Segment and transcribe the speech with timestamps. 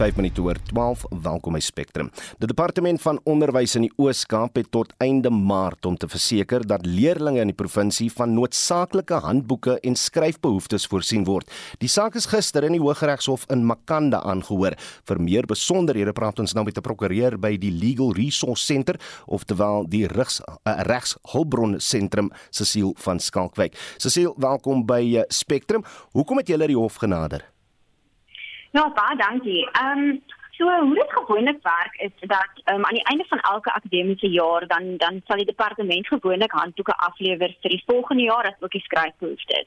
[0.00, 1.02] 5 minute oor 12.
[1.22, 2.08] Welkom by Spectrum.
[2.40, 6.86] Die departement van onderwys in die Oos-Kaap het tot einde Maart om te verseker dat
[6.88, 11.52] leerders in die provinsie van noodsaaklike handboeke en skryfbehoeftes voorsien word.
[11.84, 14.78] Die saak is gister in die Hooggeregshof in Makanda aangehoor.
[15.04, 19.84] Vir meer besonderhede praat ons nou met 'n prokureur by die Legal Resource Center, oftewel
[19.84, 23.76] die regs uh, regshulpbron sentrum, Cecile van Skalkwyk.
[23.98, 25.84] Cecile, welkom by uh, Spectrum.
[26.12, 27.49] Hoekom het julle die hof genader?
[28.70, 29.68] Ja, baie dankie.
[29.72, 33.72] Ehm um, so hoe dit gewoonlik werk is dat um, aan die einde van elke
[33.72, 38.60] akademiese jaar dan dan sal die departement gewoonlik handboeke aflewer vir die volgende jaar as
[38.60, 39.66] ook die skryfbehoeftes.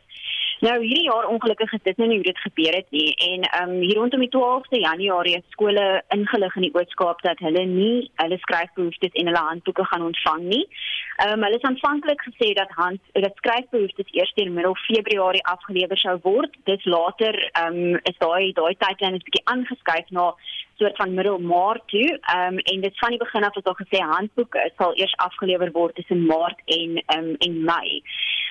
[0.59, 3.69] Nou hierdie jaar ongelukkig is dit nou nie hoe dit gebeur het nie en ehm
[3.69, 8.11] um, hier rondom die 12de Januarie het skole ingelig in die Oos-Kaap dat hulle nie
[8.15, 10.67] hulle skryfbehoeftes en hulle handboeke gaan ontvang nie.
[11.15, 15.97] Ehm um, hulle het aanvanklik gesê dat hand dat skryfbehoeftes eers teen middel Februarie afgelewer
[15.97, 16.55] sou word.
[16.63, 20.33] Dis later ehm um, is daai daai tydlyn 'n bietjie aangeskuif na
[20.77, 22.19] soort van middel Maart toe.
[22.21, 25.71] Ehm um, en dit van die begin af het al gesê handboeke sal eers afgelewer
[25.71, 28.01] word tussen Maart en ehm um, en Mei.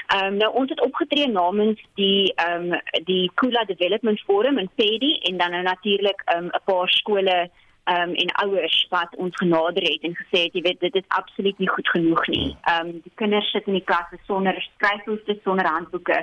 [0.07, 4.71] Ehm um, nou ons het opgetree namens die ehm um, die Kula Development Forum in
[4.75, 7.51] Pedi en dan nou natuurlik ehm um, 'n paar skole
[7.85, 11.09] ehm um, en ouers wat ons genader het en gesê het jy weet dit is
[11.09, 12.57] absoluut nie goed genoeg nie.
[12.61, 16.19] Ehm um, die kinders sit in die klasse sonder skryfhoefde, sonder handboeke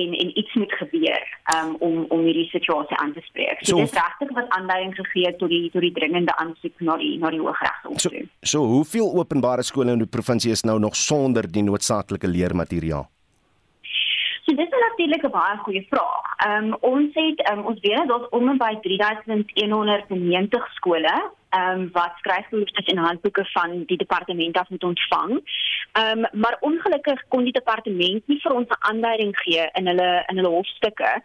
[0.00, 3.58] en en iets moet gebeur um, om om hierdie situasie aan te spreek.
[3.60, 6.96] So, so dit is regtig wat aanleiding gegee tot die tot die dringende aansoek na
[6.96, 8.00] die na die Hooggeregshof.
[8.00, 13.08] So, so hoeveel openbare skole in die provinsie is nou nog sonder die noodsaaklike leermateriaal?
[14.48, 14.70] So dis
[15.24, 16.26] 'n baie goeie vraag.
[16.46, 21.14] Ehm um, ons het um, ons weet dat ons om en by 3190 skole
[21.48, 25.32] ehm um, wat skryfbehoeftes en handboeke van die departement af moet ontvang.
[25.92, 30.24] Ehm um, maar ongelukkig kon die departement nie vir ons 'n aanduiding gee in hulle
[30.26, 31.22] in hulle hofstukke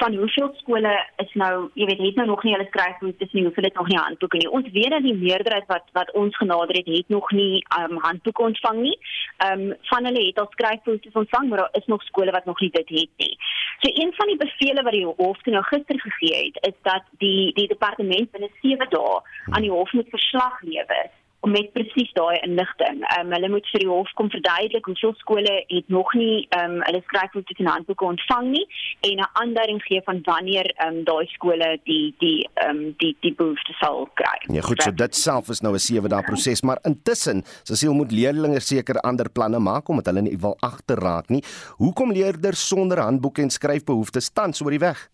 [0.00, 3.68] van hoeveel skole is nou, jy weet, het nou nog nie hulle skryfboeke nie, hoeveel
[3.68, 4.50] het nog nie handboeke nie.
[4.50, 8.42] Ons weet dat die meerderheid wat wat ons genader het, het nog nie um handboeke
[8.42, 8.98] ontvang nie.
[9.46, 12.70] Um van hulle het al skryfboeke ontvang, maar daar is nog skole wat nog nie
[12.70, 13.36] dit het nie.
[13.82, 17.52] So een van die bevele wat die hof nou gister gegee het, is dat die
[17.54, 21.10] die departement binne 7 dae aan die hof moet verslag lewer
[21.50, 23.02] met presies daai inligting.
[23.02, 26.76] Ehm um, hulle moet vir die hof kom verduidelik hoeveel skole het nog nie ehm
[26.78, 28.66] um, hulle skryfboeke en handboeke ontvang nie
[29.00, 33.16] en 'n aanduiding gee van wanneer ehm um, daai skole die die ehm um, die
[33.20, 34.54] die behoefte sal kry.
[34.54, 38.12] Ja goed, so dit self is nou 'n 7 dae proses, maar intussen, Cecile moet
[38.12, 41.42] leerders seker ander planne maak omdat hulle nie wil agterraak nie.
[41.76, 45.11] Hoekom leerders sonder handboeke en skryfbehoeftes tans oor die weg?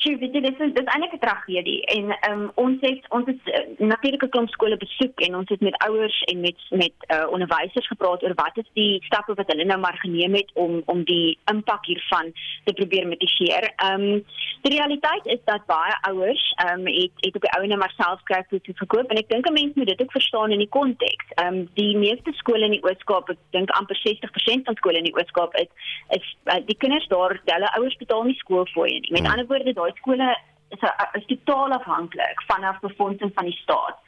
[0.00, 3.26] Sjoe, weet jy, dit is dit is eintlik 'n tragedie en um, ons het ons
[3.28, 7.26] het uh, natuurlike klomp skole besoek en ons het met ouers en met met uh,
[7.28, 11.02] onderwysers gepraat oor wat is die stappe wat hulle nou maar geneem het om om
[11.04, 12.32] die impak hiervan
[12.64, 13.66] te probeer mitigeer.
[13.76, 14.24] Ehm um,
[14.62, 18.24] die realiteit is dat baie ouers ehm um, het het op die ouene maar self
[18.24, 21.26] skryf toe verkoop en ek dink 'n mens moet dit ook verstaan in die konteks.
[21.34, 25.08] Ehm um, die meeste skole in die Oos-Kaap, ek dink amper 60% van skole in
[25.10, 25.70] die Oos-Kaap is
[26.08, 29.12] is uh, die kinders daar, hulle ouers betaal nie skoolfooie nie.
[29.12, 29.30] Met hmm.
[29.30, 30.36] ander woorde, daai skole
[30.68, 33.98] is, is totaal afhanklik vanaf befondsing van die staat.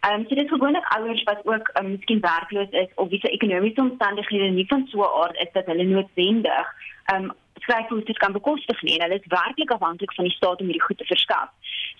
[0.00, 3.20] Ehm um, so dit is gewoonlik ouers wat ook um, miskien werkloos is of wie
[3.20, 6.66] se ekonomiese omstandighede nie van so 'n aard is dat hulle noodwendig
[7.04, 10.66] ehm um, skryfboeke kan bekostig nie en hulle is werklik afhanklik van die staat om
[10.66, 11.48] hierdie goed te verskaf.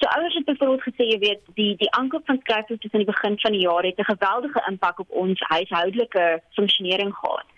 [0.01, 3.39] So ouers het byvoorbeeld gesê jy weet die die aankoop van skryfboeke aan die begin
[3.45, 7.49] van die jaar het 'n geweldige impak op ons huishoudelike funksionering gehad.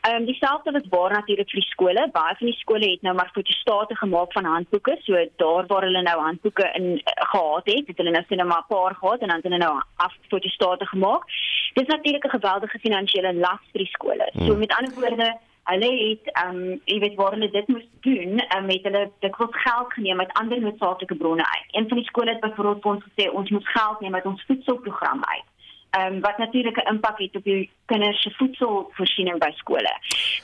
[0.00, 2.08] Ehm um, dieselfde was waar natuurlik vir die skole.
[2.12, 4.96] Baie van die skole het nou maar fotostate gemaak van handboeke.
[5.00, 7.00] So daar waar hulle nou handboeke in uh,
[7.32, 9.82] gehad het, het hulle nou sien maar 'n paar gehad en dan het hulle nou
[9.96, 11.22] af fotostate gemaak.
[11.74, 14.28] Dit is natuurlik 'n geweldige finansiële las vir die skole.
[14.32, 14.46] Hmm.
[14.46, 15.36] So met ander woorde
[15.70, 19.36] Hulle het ehm um, jy weet waar hulle dit moes doen um, met hulle dit
[19.36, 21.68] kos geld geneem uit ander noodsaaklike bronne uit.
[21.70, 25.24] Een van die skole het byvoorbeeld ons gesê ons moet geld neem uit ons voedselprogram
[25.24, 25.48] uit
[25.90, 29.94] ehm um, wat natuurlik 'n impak het op die kinders se voedselvoorsiening by skole.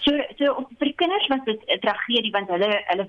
[0.05, 3.07] So so vir die kinders was dit 'n tragedie want hulle hulle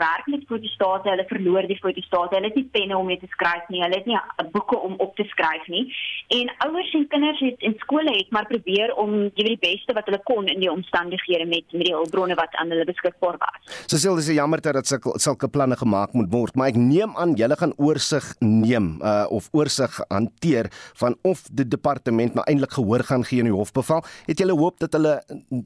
[0.47, 2.31] vir die staat, hulle verloor die staat.
[2.31, 3.81] Hulle het nie penne om mee te skryf nie.
[3.81, 4.17] Hulle het nie
[4.51, 5.85] boeke om op te skryf nie.
[6.27, 9.93] En ouers en kinders het in skole het maar probeer om jy weet die beste
[9.97, 13.85] wat hulle kon in die omstandighede met met die hulpbronne wat aan hulle beskikbaar was.
[13.87, 17.35] So sê dis jammer dat sulke sulke planne gemaak moet word, maar ek neem aan
[17.39, 23.03] julle gaan oorsig neem uh, of oorsig hanteer van of die departement maar eintlik gehoor
[23.07, 24.03] gaan gee in die hofbevel.
[24.27, 25.13] Het julle hoop dat hulle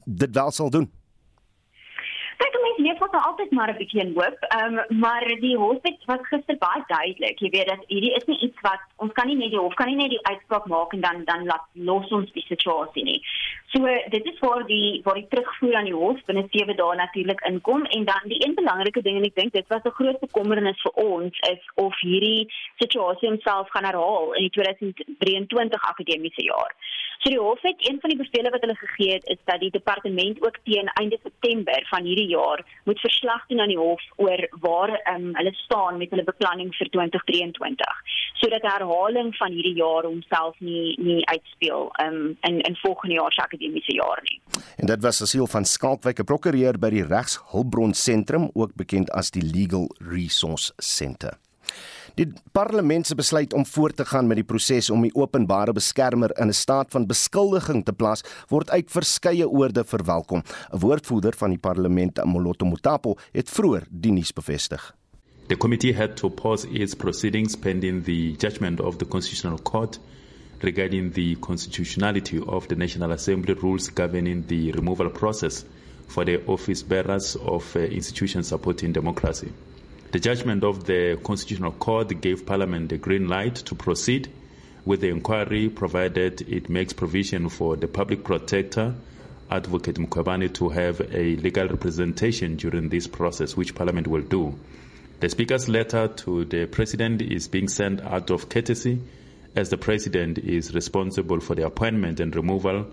[0.04, 0.86] dit wel sal doen?
[2.38, 4.38] Kyk, mense leef wat altyd maar 'n bietjie in hoop.
[4.40, 8.24] Ehm um, maar die hof het wat gister baie duidelik, jy weet dat hierdie is
[8.24, 10.92] nie iets wat ons kan nie net die hof kan nie net die uitspraak maak
[10.92, 13.20] en dan dan laat los ons die situasie nie.
[13.72, 13.78] So
[14.08, 17.84] dit is waar die waar die terugvoer aan die hof binne 7 dae natuurlik inkom
[17.84, 20.92] en dan die een belangrike ding en ek dink dit was 'n groot bekommernis vir
[20.92, 26.74] ons is of hierdie situasie homself gaan herhaal in die 2023 akademiese jaar.
[27.22, 29.70] So die hof het een van die bevele wat hulle gegee het is dat die
[29.70, 34.40] departement ook teen einde September van hierdie jaar moet verslag doen aan die hof oor
[34.64, 40.58] waar um, hulle staan met hulle beplanning vir 2023 sodat herhaling van hierdie jaar homself
[40.58, 44.40] nie nie uitspeel um, in in volgende jaar se akademiese jaar nie.
[44.76, 49.30] En dit was Cecile van Skalkwyk, 'n prokureur by die Regshulpbron Sentrum, ook bekend as
[49.30, 51.38] die Legal Resource Centre.
[52.14, 56.30] Die parlement se besluit om voort te gaan met die proses om die openbare beskermer
[56.38, 60.42] in 'n staat van beskuldiging te plaas, word uit verskeie oorde verwelkom.
[60.72, 64.94] 'n Woordvoerder van die parlement, Moloto Mutapo, het vroeër die nuus bevestig.
[65.48, 70.00] The committee had to pause its proceedings pending the judgment of the Constitutional Court
[70.60, 75.64] regarding the constitutionality of the National Assembly rules governing the removal process
[76.06, 79.48] for the office bearers of uh, institutions supporting democracy.
[80.12, 84.28] The judgment of the Constitutional Court gave Parliament a green light to proceed
[84.84, 88.94] with the inquiry, provided it makes provision for the public protector,
[89.50, 94.54] Advocate Mkwabani, to have a legal representation during this process, which Parliament will do.
[95.20, 99.00] The Speaker's letter to the President is being sent out of courtesy,
[99.56, 102.84] as the President is responsible for the appointment and removal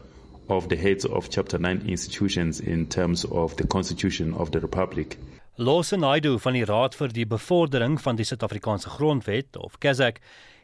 [0.47, 5.17] of the heads of Chapter 9 institutions in terms of the Constitution of the Republic.
[5.61, 10.21] Lawson Naidoo van die Raad vir die Bevordering van die Suid-Afrikaanse Grondwet of KAZAK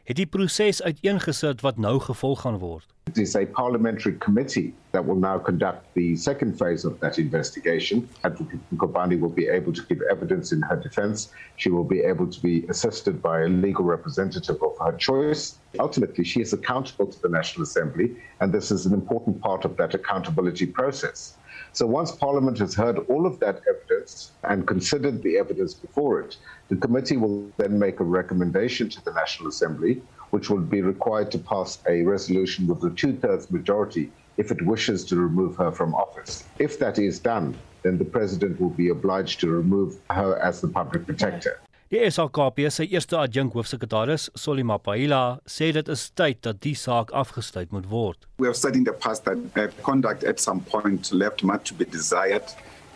[0.08, 2.86] het die proses uiteengesit wat nou gevolg gaan word.
[3.12, 8.08] It is a parliamentary committee that will now conduct the second phase of that investigation.
[8.24, 11.28] Advocate Nkobani will be able to give evidence in her defense.
[11.56, 15.58] She will be able to be assisted by a legal representative of her choice.
[15.78, 19.76] Ultimately, she is accountable to the National Assembly, and this is an important part of
[19.76, 21.36] that accountability process.
[21.76, 26.34] So once Parliament has heard all of that evidence and considered the evidence before it,
[26.70, 30.00] the committee will then make a recommendation to the National Assembly,
[30.30, 35.04] which will be required to pass a resolution with a two-thirds majority if it wishes
[35.04, 36.48] to remove her from office.
[36.58, 40.68] If that is done, then the president will be obliged to remove her as the
[40.68, 41.60] public protector.
[41.86, 47.12] Die SAKP se eerste adjunk hoofsekretaris, Solima Paila, sê dit is tyd dat die saak
[47.14, 48.26] afgesluit moet word.
[48.42, 51.74] We have said in the past that uh, conduct at some point left much to
[51.74, 52.42] be desired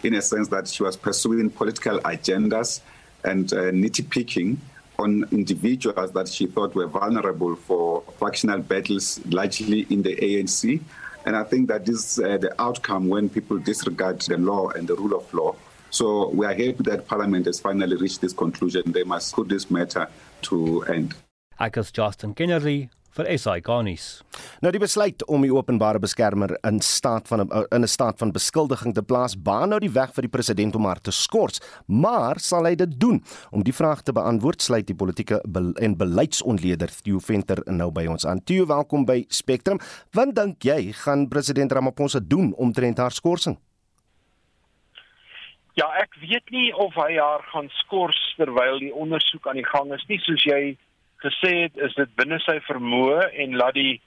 [0.02, 2.80] in a sense that she was pursuing political agendas
[3.22, 4.56] and uh, nitpicking
[4.98, 10.80] on individuals that she thought were vulnerable for factional battles largely in the ANC
[11.26, 14.88] and I think that this is uh, the outcome when people disregard the law and
[14.88, 15.54] the rule of law
[15.90, 18.92] So we are happy that Parliament has finally reached this conclusion.
[18.92, 20.06] They must put this matter
[20.42, 21.14] to end.
[21.58, 22.88] Ek is Justin Kennedy
[23.18, 24.04] vir SI Garnis.
[24.62, 28.94] Nou die besluit om die openbare beskermer in staat van in 'n staat van beskuldiging
[28.94, 32.64] te plaas, baan nou die weg vir die president om haar te skort, maar sal
[32.64, 33.22] hy dit doen?
[33.50, 35.42] Om die vraag te beantwoord, sluit die politieke
[35.80, 38.44] en beleidsontleder Theo Venter nou by ons aan.
[38.44, 39.80] Theo, welkom by Spectrum.
[40.12, 43.58] Wat dink jy gaan president Ramaphosa doen omtrent haar skorsing?
[45.78, 49.92] Ja, ek weet nie of hy haar gaan skors terwyl die ondersoek aan die gang
[49.94, 50.76] is nie, soos jy
[51.22, 54.00] gesê het, is dit binne sy vermoë en laat die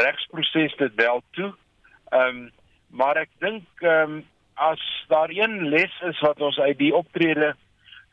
[0.00, 1.52] regsproses dit wel toe.
[2.12, 2.50] Ehm um,
[2.92, 4.22] maar ek dink ehm um,
[4.62, 7.54] as daar een les is wat ons uit die optrede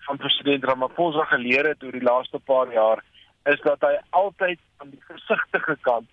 [0.08, 3.03] van president Ramaphosa geleer het oor die laaste paar jaar,
[3.46, 6.08] is dat hy altyd aan die versigtige kant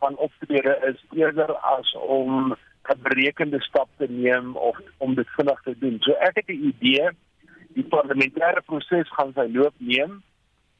[0.00, 2.56] van optrede is eerder as om
[2.88, 5.96] 'n berekende stap te neem of om dit vinnig te doen.
[6.00, 7.08] So ek het 'n idee
[7.74, 10.22] die parlementêre proses gaan sy loop neem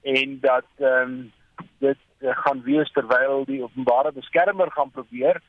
[0.03, 1.33] en dat ehm um,
[1.79, 5.41] dit uh, gaan wees terwyl die openbare beskermer gaan probeer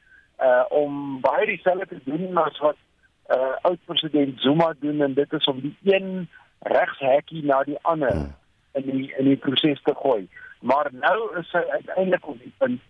[0.42, 2.78] uh om baie dieselfde te doen as wat
[3.30, 6.30] uh oud president Zuma doen en dit is om die een
[6.60, 8.34] regshekkie na die ander hmm.
[8.72, 10.28] in die in die proses te gooi.
[10.62, 12.82] Maar nou is hy uiteindelik op die punt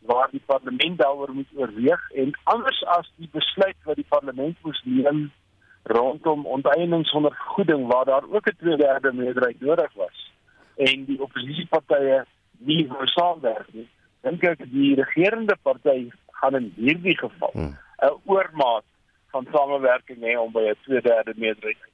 [0.00, 4.82] waar die parlement daaroor moet oorweeg en anders as die besluit wat die parlement moes
[4.84, 5.30] neem
[5.82, 10.32] rondom onteiening sonder vergoeding waar daar ook 'n tweederde meerderheid nodig was
[10.76, 12.24] en die oppositiepartye
[12.58, 13.88] nie wou saamwerk nie
[14.20, 17.52] dink ek die regerende party gaan in hierdie geval.
[17.54, 18.20] 'n hmm.
[18.24, 18.84] oormaat
[19.32, 21.89] van samewerking hê om by 'n tweederde meerderheid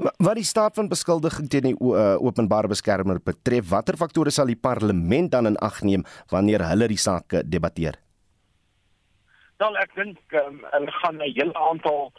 [0.00, 4.56] Wat die staat van beskuldiging teen die uh, openbare beskermer betref, watter faktore sal die
[4.56, 7.98] parlement dan in ag neem wanneer hulle die saak debatteer?
[9.60, 12.12] Dan ek dink um, hulle gaan 'n hele aantal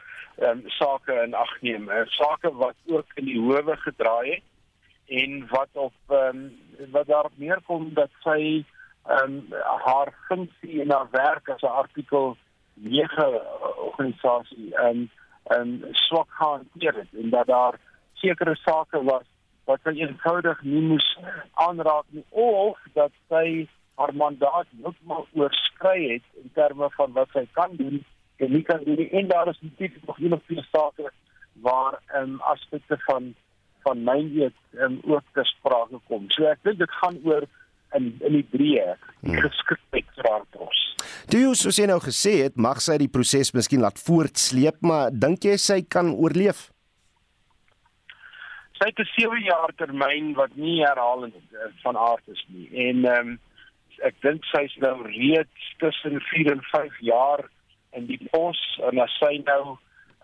[0.46, 4.46] um, sake in ag neem, uh, sake wat ook in die howe gedraai het
[5.24, 6.52] en wat op um,
[6.94, 8.64] wat daarop neerkom dat sy
[9.10, 9.42] um,
[9.86, 12.38] haar funksie en haar werk as 'n artikel
[12.74, 13.42] nege
[13.90, 15.10] organisasie in
[15.58, 17.80] in swak gehanteer het en dat daar
[18.14, 19.28] sekere sake was
[19.66, 21.08] wat sy eenvoudig nie moes
[21.54, 23.68] aanraak nie of dat sy
[24.00, 28.04] haar mandaat heeltemal oorskry het in terme van wat sy kan doen
[28.38, 31.12] en nie kan doen en daar is natuurlik nog hele veel sake
[31.62, 33.34] waar ehm um, aspekte van
[33.84, 36.30] van my weet ehm um, ook te sprake kom.
[36.30, 37.48] So ek dink dit gaan oor
[37.98, 39.42] in in die breë die hmm.
[39.46, 40.82] geskiktheid vir pos.
[41.32, 45.12] Toe jy soos jy nou gesê het, mag sy die proses miskien laat voortsleep, maar
[45.14, 46.70] dink jy sy kan oorleef?
[48.80, 52.68] Sy het 'n 7 jaar termyn wat nie herhalend eh, van aard is nie.
[52.90, 53.40] En ehm um,
[54.02, 57.46] ek dink sy's nou reeds tussen 4 en 5 jaar
[57.94, 59.78] in die pos en as sy nou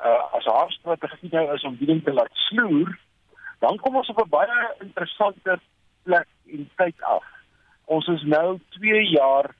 [0.05, 2.97] uh, as haar strategie nou is om ding te laat sloer,
[3.59, 5.59] dan kom ons op 'n baie interessante
[6.03, 7.25] plek in tyd af.
[7.87, 9.53] Ons is nou 2 jaar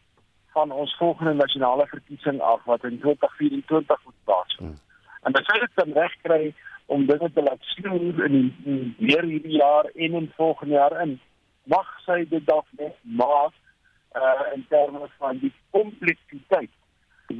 [0.55, 4.79] van ons volgende nasionale verkiesing af wat in 2024 moet plaasvind.
[4.79, 4.86] Hmm.
[5.24, 6.41] En as sy dit dan regkry
[6.86, 11.17] om dinge te laat sloer in die, weer hierdie jaar en in volgende jaar in,
[11.72, 13.55] mag sy dit dalk net maak
[14.17, 16.72] uh in terme van die kompleksiteit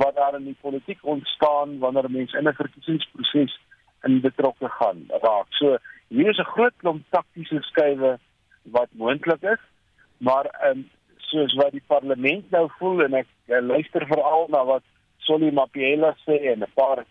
[0.02, 3.60] wat daar in die politiek ontstaan wanneer mense in 'n verkiesingsproses
[4.04, 5.48] in betrokke gaan raak.
[5.60, 5.78] So
[6.08, 8.20] hier is 'n groot klomp taktiese skuwe
[8.64, 9.64] wat moontlik is,
[10.18, 10.86] maar ehm um,
[11.28, 14.84] soos wat die parlement nou voel en ek uh, luister veral na wat
[15.28, 17.04] Solly Mapiela sê en 'n paar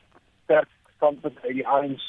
[0.44, 2.08] sterk standpunte uit die ANC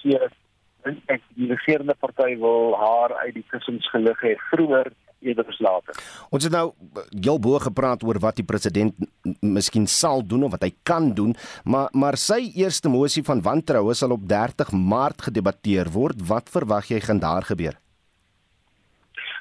[0.88, 5.60] en ek die regerende party wil haar uit die kussings gelig hê vroeër eerder as
[5.60, 5.98] later.
[6.30, 6.74] Ons het nou
[7.10, 8.96] heel bo gepraat oor wat die president
[9.42, 11.36] miskien sal doen of wat hy kan doen,
[11.66, 16.22] maar maar sy eerste mosie van wantroue sal op 30 Maart gedebatteer word.
[16.22, 17.76] Wat verwag jy gaan daar gebeur?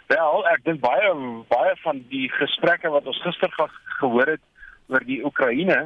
[0.07, 1.13] Wel, ek dink baie
[1.51, 3.67] baie van die gesprekke wat ons gister ge
[3.99, 4.43] gehoor het
[4.93, 5.79] oor die Oekraïne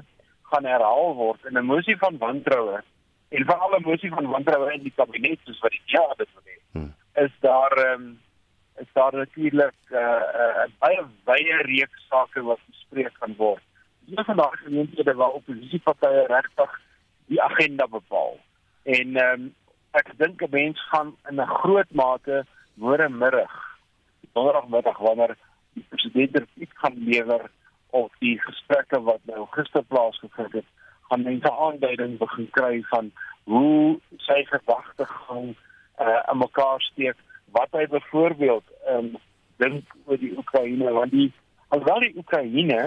[0.50, 2.82] gaan herhaal word in 'n mosie van wantroue
[3.30, 6.44] en veral 'n mosie van wantroue in die kabinet soos wat die ja dit wil
[6.44, 6.58] hê.
[6.72, 6.92] Hmm.
[7.24, 8.20] Is daar ehm um,
[8.76, 13.62] is daar natuurlik 'n uh, uh, baie wye reeks sake wat bespreek kan word.
[14.06, 16.80] Een van daardie geleenthede waar oppositiepartye regtig
[17.26, 18.36] die agenda bepaal.
[18.82, 19.54] En ehm um,
[19.90, 23.69] ek dink 'n mens gaan in 'n groot mate môre middag,
[24.32, 25.36] donderdagmiddag wanneer
[25.74, 27.50] die president iets gaan lewer
[27.90, 30.68] of die gesprekke wat nou gister plaasgevind het,
[31.10, 33.10] gaan mense aanduiding begin kry van
[33.44, 35.54] hoe sy gedagtegang
[36.00, 37.18] uh, in mekaar steek.
[37.50, 39.16] Wat hy byvoorbeeld um,
[39.58, 41.30] dink oor die Oekraïne want die
[41.74, 42.80] alhoewel die Oekraïne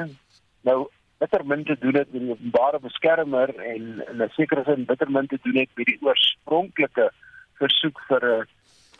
[0.67, 0.77] nou
[1.23, 5.11] bitter min te doen het met die openbare beskermer en in 'n sekere sin bitter
[5.11, 7.11] min te doen het met die oorspronklike
[7.59, 8.47] versoek vir 'n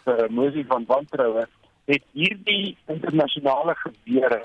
[0.04, 1.48] vir 'n mosie van wantroue
[1.86, 4.42] het hierdie internasionale gebeure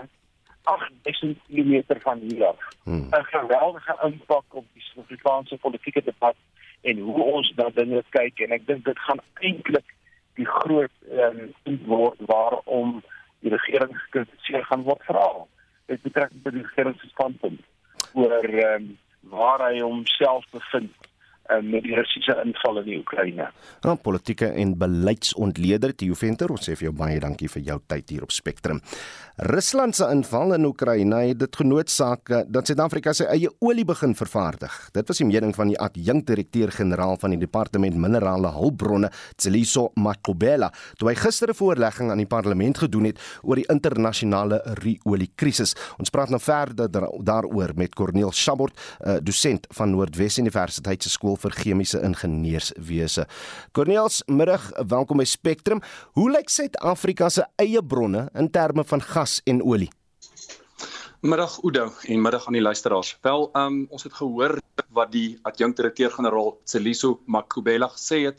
[0.63, 2.57] 8000 km van hier af.
[2.83, 3.09] Hmm.
[3.11, 6.37] 'n geweldige impak op die Suid-Afrikaanse politieke debat
[6.81, 9.95] en hoe ons na dinge kyk en ek dink dit gaan eintlik
[10.35, 13.03] die groot ehm um, word waarom
[13.41, 15.49] die regering gekritiseer gaan word veral.
[15.87, 17.61] Dit betrek by die regering se standpunt
[18.13, 20.95] oor ehm um, waar hy homself bevind
[21.53, 23.49] um, met die Russiese inval in die Oekraïne.
[23.87, 28.13] Nou, politieke en beleidsontleder Theo Venter, ons sê vir jou baie dankie vir jou tyd
[28.15, 28.81] hier op Spectrum.
[29.49, 34.75] Rusland se inval in Oekraïne het dit genootsaak dat Suid-Afrika sy eie olie begin vervaardig.
[34.97, 41.13] Dit was die mening van die adjunkdirekteur-generaal van die Departement Minerale Hulpbronne, Tseliso Makobela, toe
[41.13, 45.75] hy gister 'n voorlegging aan die parlement gedoen het oor die internasionale ru-olie krisis.
[45.99, 48.75] Ons praat nou verder daaroor met Corneel Schabort,
[49.07, 53.27] uh, dosent van Noordwes Universiteit se skool vir chemiese ingenieurswese.
[53.73, 55.83] Corneels, middag, welkom by Spectrum.
[56.19, 59.91] Hoe lyk Suid-Afrika se eie bronne in terme van gas en olie?
[61.21, 63.17] Middag Oudo en middag aan die luisteraars.
[63.27, 64.59] Wel, um, ons het gehoor
[64.95, 68.39] wat die adjunkdirekteur-generaal Celiso Makubela gesê het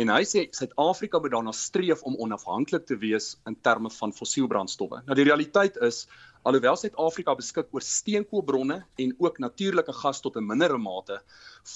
[0.00, 5.02] en hy sê Suid-Afrika moet daarna streef om onafhanklik te wees in terme van fossielbrandstowwe.
[5.06, 6.04] Nou die realiteit is
[6.48, 11.18] Alhoewel Suid-Afrika beskik oor steenkoolbronne en ook natuurlike gas tot 'n mindere mate,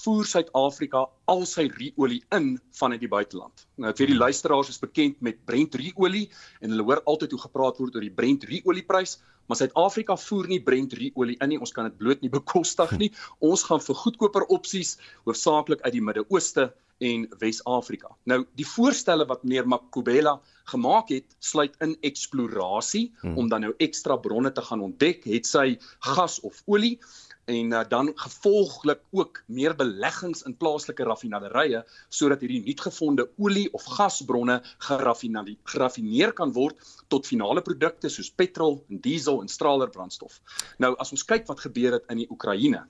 [0.01, 3.67] voer Suid-Afrika al sy ruolie in vanuit die buiteland.
[3.77, 6.31] Nou ek weet die luisteraars is bekend met Brent ruolie
[6.61, 10.59] en hulle hoor altyd hoe gepraat word oor die Brent ruolieprys, maar Suid-Afrika voer nie
[10.59, 11.59] Brent ruolie in nie.
[11.59, 13.11] Ons kan dit bloot nie bekostig nie.
[13.39, 16.73] Ons gaan vir goedkoper opsies, hoofsaaklik uit die Midde-Ooste
[17.05, 18.17] en Wes-Afrika.
[18.25, 20.39] Nou die voorstelle wat meneer Makubela
[20.71, 23.37] gemaak het, sluit in eksplorasie hmm.
[23.37, 26.97] om dan nou ekstra bronne te gaan ontdek, het sy gas of olie
[27.45, 33.85] en uh, dan gevolglik ook meer beleggings in plaaslike raffinaderye sodat hierdie nuutgevonde olie of
[33.97, 36.81] gasbronne geraffineer kan word
[37.13, 40.41] tot finale produkte soos petrol en diesel en straalerbrandstof.
[40.81, 42.85] Nou as ons kyk wat gebeur het in die Oekraïne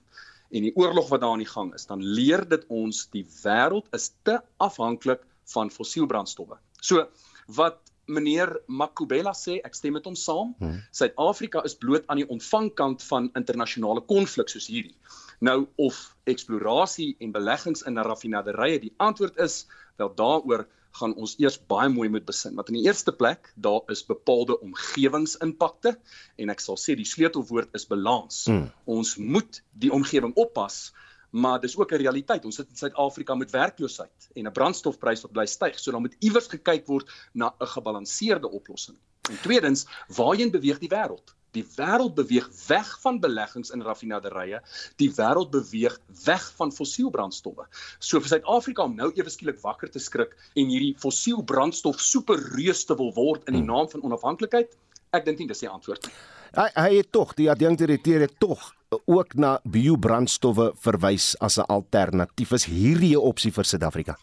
[0.50, 3.88] en die oorlog wat daar aan die gang is, dan leer dit ons die wêreld
[3.96, 6.56] is te afhanklik van fossielbrandstowwe.
[6.80, 7.08] So
[7.46, 10.54] wat meneer Makubela sê, ek stem met hom saam.
[10.60, 10.78] Hmm.
[10.94, 14.94] Suid-Afrika is bloot aan die ontvangkant van internasionale konflik soos hierdie.
[15.44, 15.98] Nou of
[16.30, 19.64] eksplorasie en beleggings in raffinaderye die antwoord is,
[20.00, 22.54] wel daaroor gaan ons eers baie mooi moet besin.
[22.56, 25.96] Want in die eerste plek, daar is bepaalde omgewingsimpakte
[26.40, 28.46] en ek sal sê die sleutelwoord is balans.
[28.48, 28.70] Hmm.
[28.88, 30.94] Ons moet die omgewing oppas,
[31.36, 32.44] maar dis ook 'n realiteit.
[32.44, 35.78] Ons sit in Suid-Afrika met werkloosheid en 'n brandstofprys wat bly styg.
[35.78, 38.96] So dan moet iewers gekyk word na 'n gebalanseerde oplossing.
[39.30, 41.34] En tweedens, waarheen beweeg die wêreld?
[41.50, 44.60] Die wêreld beweeg weg van beleggings in raffinaderye.
[44.96, 47.66] Die wêreld beweeg weg van fossielbrandstowwe.
[47.98, 52.96] So vir Suid-Afrika om nou ewe skielik wakker te skrik en hierdie fossielbrandstof superreus te
[52.96, 53.72] wil word in die hmm.
[53.72, 54.76] naam van onafhanklikheid,
[55.10, 56.14] ek dink nie dis die antwoord nie.
[56.56, 62.52] Hy hy het tog die adjunkdirekteur het tog ook na biobrandstowwe verwys as 'n alternatief.
[62.52, 64.18] Is hierdie 'n opsie vir Suid-Afrika?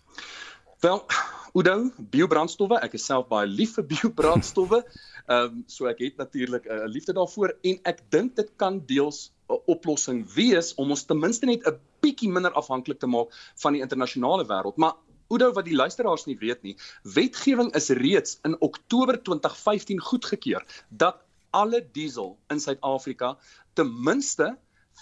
[0.79, 1.05] Wel,
[1.53, 4.84] Oudo, biobrandstowwe, ek is self baie lief vir biobrandstowwe.
[5.27, 8.82] Ehm um, so ek het natuurlik 'n uh, liefde daarvoor en ek dink dit kan
[8.86, 13.29] deels 'n oplossing wees om ons ten minste net 'n bietjie minder afhanklik te maak
[13.55, 14.77] van die internasionale wêreld.
[14.77, 14.93] Maar
[15.29, 21.22] Oudo wat die luisteraars nie weet nie, wetgewing is reeds in Oktober 2015 goedgekeur dat
[21.53, 23.38] alle diesel in Suid-Afrika
[23.77, 24.53] ten minste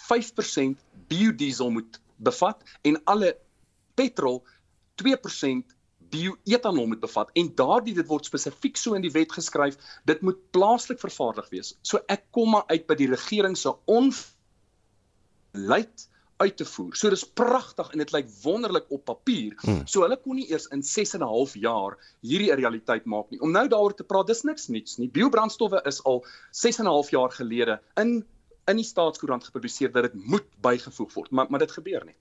[0.07, 0.81] 5%
[1.11, 3.37] biodiesel moet bevat en alle
[3.99, 4.43] petrol
[5.01, 5.77] 2%
[6.11, 9.75] bioetanol moet bevat en daardie dit word spesifiek so in die wet geskryf
[10.09, 11.75] dit moet plaaslik vervaardig wees.
[11.87, 14.21] So ek kom maar uit by die regering se onluit
[16.41, 16.95] uit te voer.
[16.97, 19.55] So dis pragtig en dit lyk wonderlik op papier.
[19.61, 19.83] Hmm.
[19.85, 23.29] So hulle kon nie eers in 6 en 'n half jaar hierdie 'n realiteit maak
[23.29, 23.41] nie.
[23.41, 25.09] Om nou daaroor te praat, dis niks niets nie.
[25.09, 28.25] Biobrandstowwe is al 6 en 'n half jaar gelede in
[28.67, 32.15] in die staatskoerant gepubliseer dat dit moet bygevoeg word, maar maar dit gebeur nie.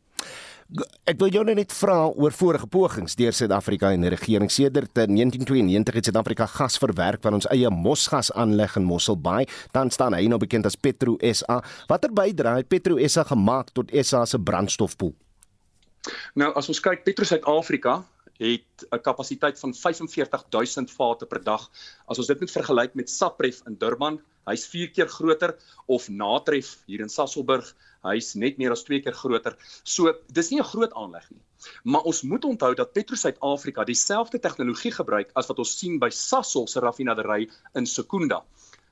[1.10, 5.96] Ek wil jou net vra oor vorige pogings deur Suid-Afrika en die regering sedert 1992
[5.98, 9.48] het Suid-Afrika gas verwerk van ons eie mosgas aanleg in Mossel Bay.
[9.74, 11.58] Dan staan hy nou bekend as Petro SA.
[11.90, 15.10] Watter bydrae het Petro SA gemaak tot SA se brandstofpool?
[16.38, 17.98] Nou as ons kyk Petro Suid-Afrika
[18.40, 21.70] het 'n kapasiteit van 45000 vate per dag.
[22.06, 26.78] As ons dit met vergelyk met Sapref in Durban, hy's 4 keer groter of Natref
[26.86, 29.56] hier in Sasolburg hy's net meer as 2 keer groter.
[29.84, 31.42] So dis nie 'n groot aanleg nie.
[31.84, 36.08] Maar ons moet onthou dat Petro Suid-Afrika dieselfde tegnologie gebruik as wat ons sien by
[36.08, 38.44] Sasol se raffinaderry in Secunda.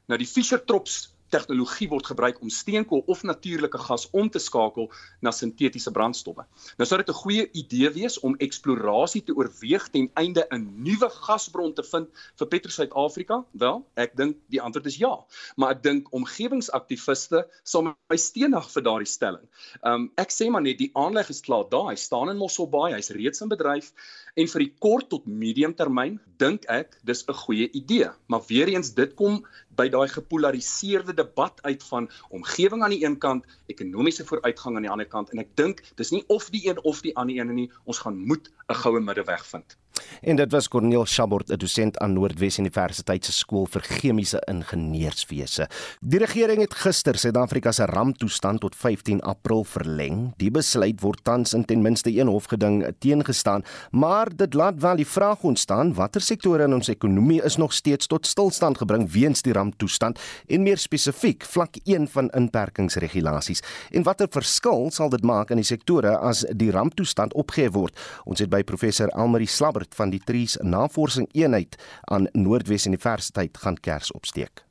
[0.09, 5.33] Nou die Fischer-Tropsch tegnologie word gebruik om steenkool of natuurlike gas om te skakel na
[5.35, 6.45] sintetiese brandstowwe.
[6.79, 11.09] Nou sou dit 'n goeie idee wees om eksplorasie te oorweeg ten einde 'n nuwe
[11.11, 13.45] gasbron te vind vir Petro Suid-Afrika?
[13.53, 15.25] Wel, ek dink die antwoord is ja,
[15.57, 19.47] maar ek dink omgewingsaktiviste sal my steenig vir daardie stelling.
[19.83, 21.91] Um ek sê maar net die aanleg is klaar daar.
[21.91, 23.93] Hy staan in Mosselbaai, hy's reeds in bedryf
[24.38, 28.11] en vir die kort tot medium termyn dink ek dis 'n goeie idee.
[28.31, 29.42] Maar weer eens dit kom
[29.77, 34.94] by daai gepolariseerde debat uit van omgewing aan die een kant, ekonomiese vooruitgang aan die
[34.94, 37.70] ander kant en ek dink dis nie of die een of die ander een nie,
[37.85, 39.77] ons gaan moet 'n goue middeweg vind.
[40.21, 45.69] En dit was Corneel Chabot, 'n dosent aan Noordwes Universiteit se skool vir chemiese ingenieurswese.
[46.01, 50.33] Die regering het gister Suid-Afrika se ramptoestand tot 15 April verleng.
[50.37, 55.07] Die besluit word tans in ten minste een hofgeding teengestaan, maar dit laat wel die
[55.07, 59.53] vraag ontstaan watter sektore in ons ekonomie is nog steeds tot stilstand gebring weens die
[59.53, 63.63] ramptoestand en meer spesifiek vlak 1 van inperkingsregulasies.
[63.91, 67.97] En watter verskil sal dit maak in die sektore as die ramptoestand opgehef word?
[68.25, 71.77] Ons het by professor Elmarie Slabbert van die Tries Navorsing Eenheid
[72.11, 74.68] aan Noordwes Universiteit gaan kers opsteek.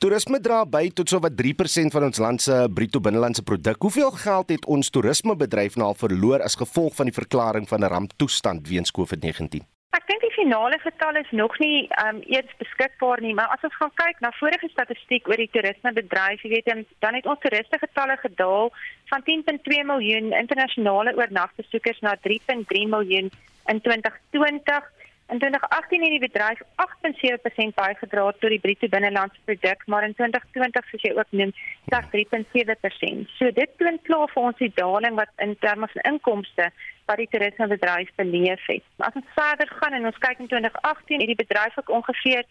[0.00, 3.82] Toerisme dra by tot sowat 3% van ons land se bruto binnelandse produk.
[3.84, 7.92] Hoeveel geld het ons toerismebedryf nou al verloor as gevolg van die verklaring van 'n
[7.92, 9.60] ramptoestand weens COVID-19?
[9.90, 13.76] Ek dink die finale getal is nog nie um eers beskikbaar nie, maar as ons
[13.76, 18.16] gaan kyk na vorige statistiek oor die toerismebedryf, jy weet, dan het ons toeriste getalle
[18.22, 18.72] gedaal
[19.10, 23.30] van 10.2 miljoen internasionale oornagbesoekers na 3.3 miljoen
[23.70, 24.90] in 2020
[25.30, 30.88] in 2018 het die bedryf 8.7% bygedra tot die bruto binnelandse produk maar in 2020
[30.90, 31.52] soos jy ook noem
[31.88, 33.34] slegs 3.7%.
[33.38, 36.70] So dit toon klaar vir ons die daling wat in terme van inkomste
[37.06, 38.82] wat die toerismebedryf beleef het.
[38.96, 42.44] Maar as ons verder gaan en ons kyk in 2018 het die bedryf ook ongeveer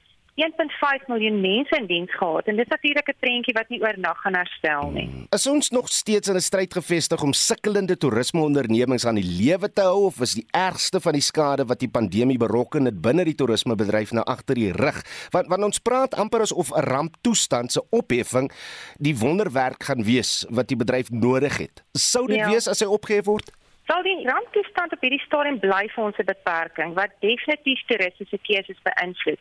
[0.45, 4.35] 1.5 miljoen mense in diens gehad en dis natuurlik 'n prentjie wat nie oornag gaan
[4.35, 5.07] herstel nie.
[5.07, 5.27] Hmm.
[5.29, 9.81] Is ons nog steeds in 'n stryd gevestig om sukkelende toerismeondernemings aan die lewe te
[9.81, 13.35] hou of is die ergste van die skade wat die pandemie berokken het binne die
[13.35, 15.03] toerismebedryf nou agter die rug?
[15.29, 18.51] Want want ons praat amper asof 'n ramptoestand se opheffing
[18.97, 21.83] die wonderwerk gaan wees wat die bedryf nodig het.
[21.93, 22.49] Sou dit ja.
[22.49, 23.51] wees as hy opgehef word?
[23.89, 28.81] Sal die ramptoestand op hierdie stadium bly vir ons 'n beperking wat definitief toeristiese keuses
[28.89, 29.39] beïnvloed.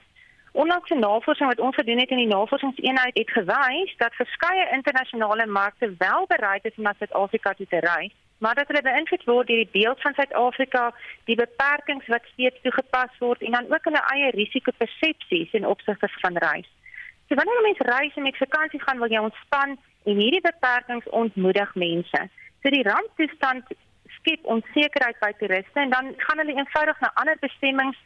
[0.63, 5.47] Onlangs 'n navorsing wat ons gedoen het in die navorsingseenheid het gewys dat verskeie internasionale
[5.47, 9.47] markte wel bereid is om na Suid-Afrika toe te reis, maar dat hulle beïnvloed word
[9.47, 10.95] deur die beeld van Suid-Afrika,
[11.25, 16.37] die beperkings wat steeds toegepas word en dan ook hulle eie risikopersepsies in opsigte van
[16.37, 16.69] reis.
[17.29, 21.75] So wanneer mense reis en met vakansie gaan, wil jy ontspan en hierdie beperkings ontmoedig
[21.75, 22.21] mense.
[22.63, 23.65] So die ramptoestand
[24.19, 27.99] skep onsekerheid by toeriste en dan gaan hulle eenvoudig na ander bestemmings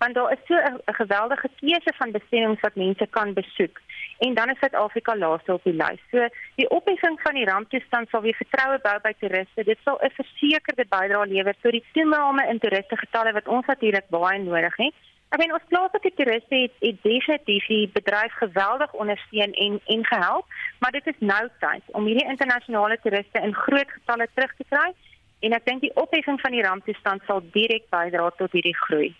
[0.00, 3.76] want daar is so 'n geweldige keuse van bestemmings wat mense kan besoek
[4.18, 6.00] en dan is Suid-Afrika laaste op die lys.
[6.10, 6.28] So
[6.60, 9.64] die opheffing van die ramptoestand sal weer vertroue bou by toeriste.
[9.64, 14.08] Dit sal 'n versekerde bydrae lewer tot die toename in toeriste getalle wat ons natuurlik
[14.08, 14.94] baie nodig het.
[15.30, 20.46] Ek meen ons plaaslike toeriste het, het definitief die bedryf geweldig ondersteun en en gehelp,
[20.78, 24.94] maar dit is nou tyd om hierdie internasionale toeriste in groot getalle terug te kry
[25.40, 29.14] en ek dink die opheffing van die ramptoestand sal direk bydra tot hierdie groei.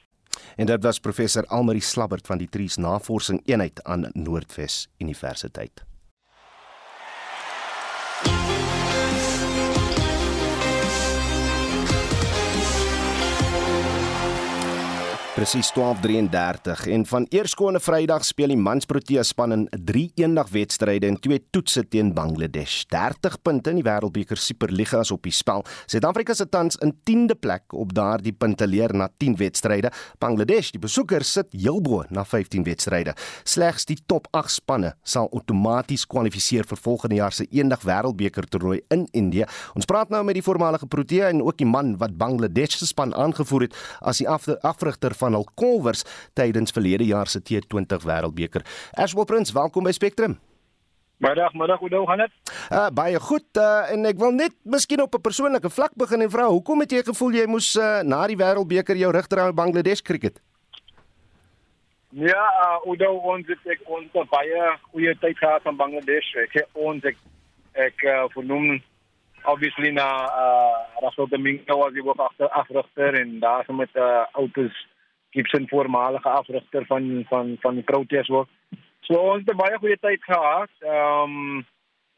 [0.57, 5.90] En dit was professor Almarie Slabbert van die Tries Navorsing Eenheid aan Noordwes Universiteit.
[15.41, 21.07] Presies 12:33 en van eerskomende Vrydag speel die mans Protea span in 3 eendag wedstryde
[21.09, 22.85] en twee toetse teen Bangladesh.
[22.93, 25.65] 30 punte in die Wêreldbeker Superliga is op die spel.
[25.87, 29.93] Suid-Afrika se tans in 10de plek op daardie punteleer na 10 wedstryde.
[30.19, 33.17] Bangladesh, die besoekers, sit heel bo na 15 wedstryde.
[33.45, 38.83] Slegs die top 8 spanne sal outomaties kwalifiseer vir volgende jaar se eendag Wêreldbeker toernooi
[38.91, 39.49] in Indië.
[39.73, 43.17] Ons praat nou met die voormalige Protea en ook die man wat Bangladesh se span
[43.17, 46.05] aangevoer het as die afrigter van van hul kolwers
[46.39, 48.67] tydens verlede jaar se T20 Wêreldbeker.
[48.93, 50.39] Ashwell Prince, welkom by Spectrum.
[51.21, 52.53] Middag, middag, hoe gaan dit?
[52.73, 56.31] Uh baie goed uh, en ek wil net miskien op 'n persoonlike vlak begin en
[56.31, 59.57] vra, hoekom het jy gevoel jy moes uh, na die Wêreldbeker jou rig draai op
[59.57, 60.41] Bangladesh cricket?
[62.11, 66.35] Ja, uh Udo ons het ek ons het baie goeie tyd gehad in Bangladesh.
[66.35, 67.21] Ek ons ek
[67.77, 68.81] ek uh, vernoem
[69.45, 74.25] obviously na uh Rasul Domingo was die ook agter afrigter en daar so met uh
[74.33, 74.73] outos
[75.31, 78.49] Gibson voormalige afrigter van van van die Proteas ook.
[79.01, 80.71] So ons het baie goeie tyd gehad.
[80.81, 81.67] Ehm um,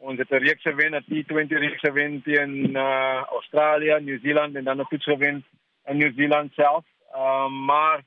[0.02, 4.64] ons het 'n reeks gewen, 'n T20 reeks gewen teen uh Australië, New Zealand en
[4.64, 5.44] dan 'n toets gewen
[5.84, 6.84] in New Zealand self.
[7.14, 8.02] Ehm um, maar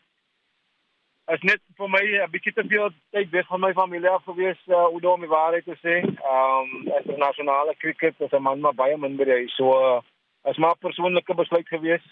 [1.26, 4.62] as net vir my 'n bietjie te veel tyd weg van my familie af gewees
[4.68, 5.96] uh, om die waarheid te sê.
[6.02, 10.02] Ehm um, internasionale cricket is 'n man maar baie minder hy so uh,
[10.42, 12.06] as maar persoonlike besluit gewees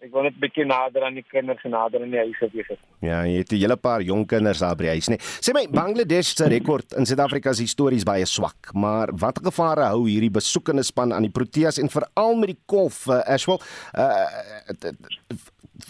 [0.00, 2.78] ek wil net 'n bietjie nader aan die kinders en nader aan die huis wees.
[3.00, 5.18] Ja, jy het 'n hele paar jong kinders daar by die huis, nee.
[5.18, 10.08] Sê my, Bangladesh se rekord in Suid-Afrika se histories baie swak, maar watter gevare hou
[10.08, 13.60] hierdie besoekende span aan die Proteas en veral met die kolf uh, Ashwell?
[13.94, 14.26] Uh,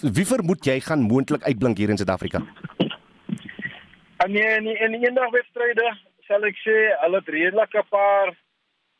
[0.02, 2.42] wie vermoed jy gaan moontlik uitblink hier in Suid-Afrika?
[4.28, 5.96] Nee, in in eendag wedstryde
[6.28, 8.28] sal ek sê hulle het redelik 'n paar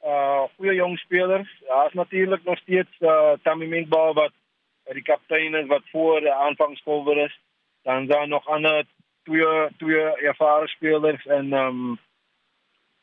[0.05, 1.49] uh goeie jong spelers.
[1.69, 4.33] Daar's natuurlik nog steeds uh Tammy Minkbal wat
[4.95, 7.41] die kaptein wat voor die aanvangskolwer is.
[7.83, 8.85] Dan daar nog ander
[9.23, 11.99] twee twee ervare spelers en ehm um,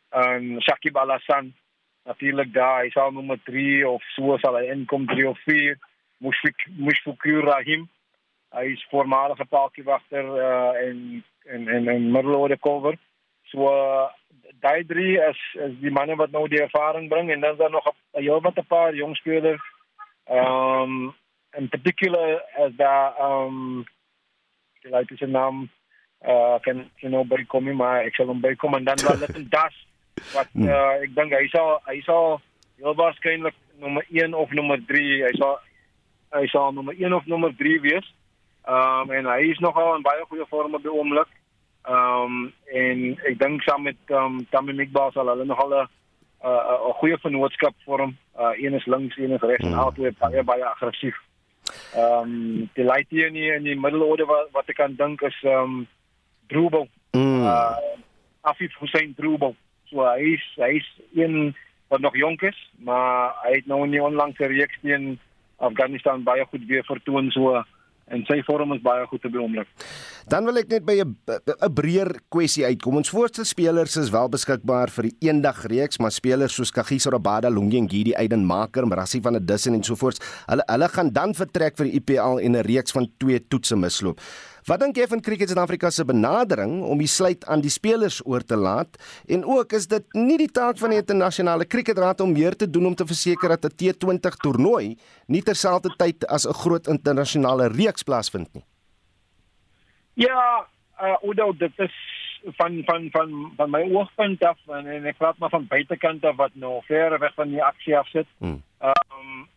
[0.09, 1.53] en Shakib Al-Hassan
[2.03, 2.83] natuurlik daar.
[2.83, 5.77] Hy sal nommer 3 of so sal hy inkom 3 of 4.
[6.23, 7.87] Mushfik Mushfikur Rahim.
[8.55, 12.95] Hy is voormalige paaltjiewagter uh, en en en en middelorde kolwer.
[13.51, 14.07] So uh,
[14.63, 17.71] daai drie is is die manne wat nou die ervaring bring en dan is daar
[17.75, 19.63] nog 'n heel wat 'n paar jong spelers.
[20.25, 21.15] Ehm um,
[21.57, 23.85] in particular as daar um
[24.81, 25.69] die laaste se naam
[26.25, 27.43] uh kan jy nou by
[27.73, 29.75] maar ek sal hom by kom en dan wel net 'n das
[30.33, 32.41] wat uh, ek dink hy sal hy sal
[32.77, 35.59] heel waarskynlik nommer 1 of nommer 3 hy sal
[36.35, 38.07] hy sal nommer 1 of nommer 3 wees.
[38.67, 41.29] Um en hy is nogal in baie goeie vorm op die oomblik.
[41.87, 45.87] Um en ek dink saam met um Tammy Mikbal sal hulle nogal 'n
[46.43, 48.17] 'n goeie vennootskap vorm.
[48.35, 49.79] Uh een is links, een is regs en hmm.
[49.79, 51.15] albei baie baie aggressief.
[51.95, 55.37] Ehm um, die laaste hier nie in die middelorde wat wat ek kan dink is
[55.43, 55.87] ehm um,
[56.47, 56.87] Droebel.
[57.11, 57.43] Mm.
[57.43, 57.75] Uh
[58.41, 59.55] Afif Hussein Droebel.
[59.89, 61.55] So hy is hy is een
[61.87, 65.19] wat nog jonk is, maar hy het nou nie onlangs gereeks teen
[65.57, 67.63] Afghanistan baie goed weer vertoon so
[68.07, 69.67] en sy vorm is baie goed te beoomlik.
[70.27, 71.15] Dan wil ek net by 'n
[71.67, 72.97] 'n breër kwessie uitkom.
[72.97, 77.49] Ons voorste spelers is wel beskikbaar vir die eendag reeks, maar spelers soos Kagiso Rabada,
[77.49, 81.77] Lungiengidi, Aiden Maker, Rassie van der Dussen en so voort, hulle hulle gaan dan vertrek
[81.77, 84.19] vir die IPL en 'n reeks van twee toetse misloop.
[84.67, 88.43] Wat dink jy van Cricket Suid-Afrika se benadering om die sluit aan die spelers oor
[88.43, 88.97] te laat
[89.31, 92.89] en ook is dit nie die taak van die internasionale kriketraad om meer te doen
[92.89, 98.53] om te verseker dat 'n T20 toernooi nie terselfdertyd as 'n groot internasionale reeks plaasvind
[98.53, 98.65] nie?
[100.13, 100.67] Ja,
[100.99, 101.95] uh Udo, dit is
[102.57, 106.35] van van van van my oogpunt af en, en ek praat maar van buitekant af
[106.35, 108.27] wat nou ver weg van die aksie af sit.
[108.39, 108.63] Hmm.
[108.81, 109.47] Um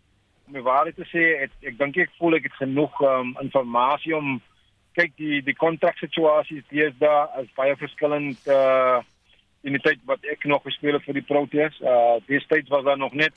[0.51, 4.15] om my waarheid te sê, ek, ek dink ek voel ek het genoeg um, inligting
[4.15, 4.41] om
[4.99, 9.01] kyk die die kontraksituasies deesdae is baie verskillend uh
[9.61, 11.75] in die tyd wat ek nog gespeel het vir die Proteas.
[11.85, 13.35] Uh destyds was daar nog net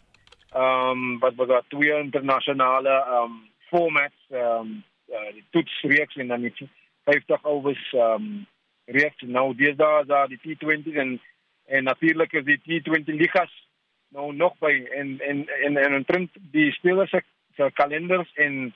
[0.54, 3.36] ehm um, wat was daar twee internasionale ehm um,
[3.70, 6.70] formats ehm um, uh, die toetsreeks en dan die
[7.04, 8.46] 50 overs ehm um,
[8.86, 11.20] reeks nou deesdae is daar die T20 en
[11.66, 13.54] en natuurlik is die T20 ligas
[14.08, 17.10] nou nog by en en en en omtrent die spelers
[17.56, 18.74] se kalenders en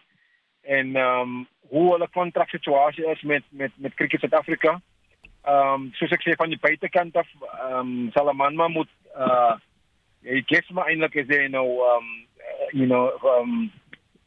[0.67, 4.79] en ehm um, hoe hulle kontraksituasie is met met met Cricket Suid-Afrika.
[5.43, 9.55] Ehm um, soos ek sê van die buitekant af ehm um, Salamanma moet uh
[10.27, 12.07] hy gee my eintlik is hy nou ehm um,
[12.71, 13.59] you know ehm um,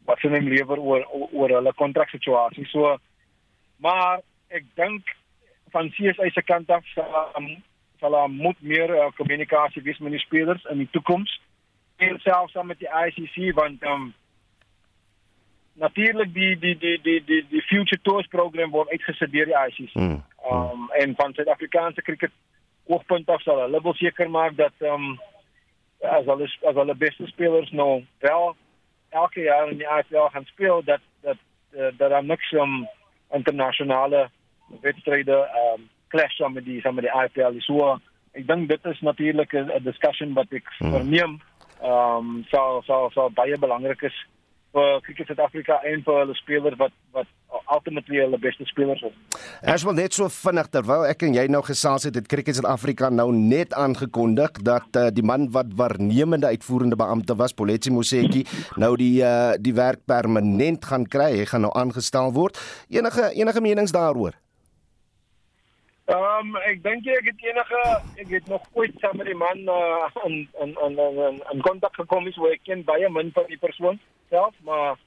[0.08, 2.66] wat sy neem liewer oor oor hulle kontraksituasie.
[2.72, 2.96] So
[3.76, 5.12] maar ek dink
[5.74, 7.50] van CSI se kant af sal um,
[8.00, 11.36] sal moet meer uh, kommunikasie wees met die spelers in die toekoms
[12.00, 14.08] en selfs saam met die ICC want ehm um,
[15.80, 19.94] natuurlik die die die die die die future tours program word uitgesit deur die ICC.
[19.94, 20.22] Mm.
[20.50, 22.32] Um en van Suid-Afrikaanse cricket
[22.86, 25.14] oogpunt af sal hulle wil seker maak dat um
[26.16, 28.52] as hulle as hulle beste spelers nou wel
[29.22, 31.40] elke jaar in die IPL gaan speel dat dat
[31.72, 32.86] uh, dat daar niks um
[33.40, 34.28] internasionale
[34.80, 37.96] wedstryde um clash met die met die IPL so
[38.32, 40.92] ek dink dit is natuurlik 'n discussion wat ek mm.
[40.92, 41.40] verneem
[41.82, 44.26] um sal sal sal baie belangrik is
[44.74, 47.28] vir Cricket Suid-Afrika en vir hulle spelers wat wat
[47.74, 49.14] ultimately hulle beste spelers is.
[49.62, 53.10] As wel net so vinnig terwyl ek en jy nou gesels het, het Cricket Suid-Afrika
[53.14, 58.44] nou net aangekondig dat uh, die man wat waarnemende uitvoerende beampte was, Poletsi Moseki,
[58.80, 61.32] nou die uh, die werk permanent gaan kry.
[61.40, 62.58] Hy gaan nou aangestel word.
[62.90, 64.38] Enige enige menings daaroor?
[66.10, 67.80] Ehm um, ek dink ek het enige
[68.18, 71.94] ek het nog ooit saam met die man uh, in in in in in kontak
[71.94, 74.00] gekom is waar ek ken baie min van die persoon
[74.32, 74.98] self, maar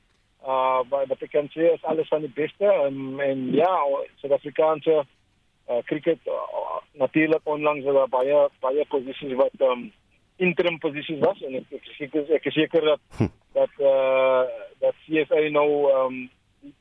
[0.47, 3.73] uh wat ek kan sê is alles van die beste en en ja,
[4.21, 9.89] Suid-Afrikaanse uh, cricket uh, natuurlik onlangs het baie baie posisies wat um
[10.37, 13.31] interim posisies was en ek ek seker ek is seker dat hm.
[13.59, 14.43] dat uh
[14.79, 16.19] dat CSA nou um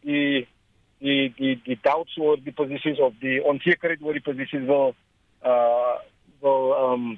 [0.07, 0.47] die
[1.03, 4.95] die die die doubts oor die posisies of die onsekerheid oor die posisies wil
[5.43, 5.99] uh
[6.43, 7.13] wil um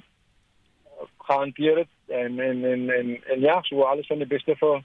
[1.27, 4.83] hanteer en en en en en ja, so alles van die beste vir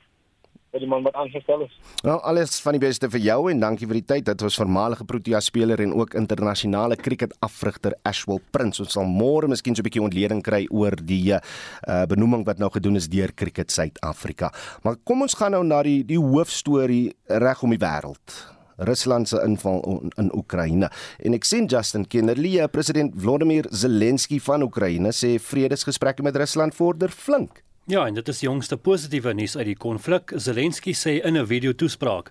[0.78, 1.72] die man wat aangestel is.
[2.06, 4.26] Nou alles van die beste vir jou en dankie vir die tyd.
[4.28, 8.82] Dit was voormalige Protea speler en ook internasionale cricket afrigter Ashwell Prince.
[8.84, 12.70] Ons sal môre miskien so 'n bietjie ontleding kry oor die uh benoeming wat nou
[12.70, 14.52] gedoen is deur Cricket Suid-Afrika.
[14.82, 18.59] Maar kom ons gaan nou na die die hoofstorie reg om die wêreld.
[18.86, 19.80] Rusland se inval
[20.16, 20.90] in, Oekraïne.
[21.18, 27.12] En ek sien Justin Kennedy, president Volodymyr Zelensky van Oekraïne sê vredesgesprekke met Rusland vorder
[27.12, 27.62] flink.
[27.90, 30.30] Ja, en dit is die jongste positiewe nuus uit die konflik.
[30.36, 32.30] Zelensky sê in 'n video-toespraak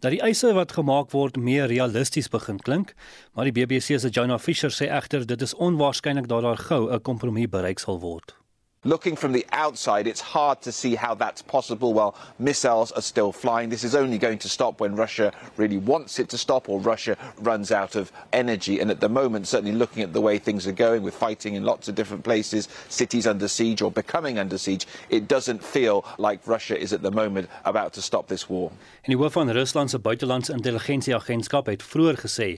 [0.00, 2.94] dat die eise wat gemaak word meer realisties begin klink,
[3.32, 7.00] maar die BBC se Jonah Fisher sê egter dit is onwaarskynlik dat daar gou 'n
[7.00, 8.34] kompromie bereik sal word.
[8.88, 13.32] Looking from the outside, it's hard to see how that's possible while missiles are still
[13.32, 13.68] flying.
[13.68, 17.14] This is only going to stop when Russia really wants it to stop or Russia
[17.36, 18.80] runs out of energy.
[18.80, 21.64] And at the moment, certainly looking at the way things are going with fighting in
[21.64, 26.40] lots of different places, cities under siege or becoming under siege, it doesn't feel like
[26.46, 28.70] Russia is at the moment about to stop this war.
[29.02, 32.48] En die hoof van Rusland se buitelandse intelligensieagentskap het vroeër gesê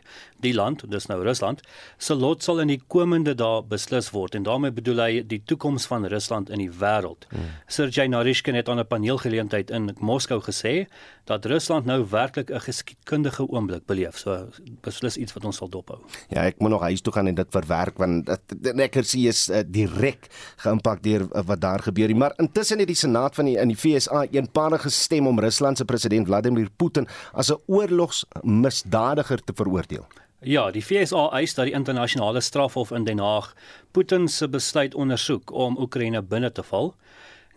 [0.47, 1.61] die land, dis nou Rusland,
[1.99, 5.91] se lot sal in die komende dae beslis word en daarmee bedoel hy die toekoms
[5.91, 6.19] van Rusland
[6.51, 7.27] in die wêreld.
[7.31, 7.41] Hmm.
[7.67, 10.87] Sergey Narishkin het aan 'n paneelgeleentheid in Moskou gesê
[11.25, 14.19] dat Rusland nou werklik 'n geskiedkundige oomblik beleef.
[14.19, 14.49] So
[14.81, 15.99] beslis iets wat ons sal dophou.
[16.29, 18.29] Ja, ek moet nog huis toe gaan en dit verwerk want
[18.77, 22.17] ek sien is uh, direk geïmpak deur uh, wat daar gebeur.
[22.17, 25.85] Maar intussen het die Senaat van die in die FSA eenparig gestem om Rusland se
[25.85, 30.07] president Vladimir Putin as 'n oorlogsmisdadiger te veroordeel.
[30.41, 33.51] Ja, die FSA eis dat die internasionale strafhof in Den Haag
[33.93, 36.95] Putin se besluit ondersoek om Oekraïne binne te val.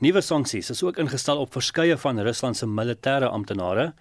[0.04, 3.94] Nuwe sanksies is ook ingestel op verskeie van Rusland se militêre amptenare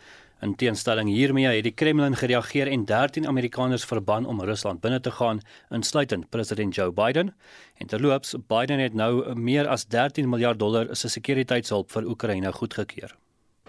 [0.43, 5.11] In teenstelling hiermee het die Kremlin gereageer en 13 Amerikaners verban om Rusland binne te
[5.11, 5.41] gaan,
[5.71, 7.35] insluitend president Joe Biden.
[7.79, 13.15] En terloops, Biden het nou meer as 13 miljard dollar se sekuriteitshulp vir Oekraïne goedgekeur.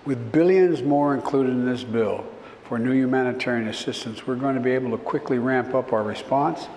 [0.04, 2.24] With billions more included in this bill
[2.64, 6.68] for new humanitarian assistance, we're going to be able to quickly ramp up our response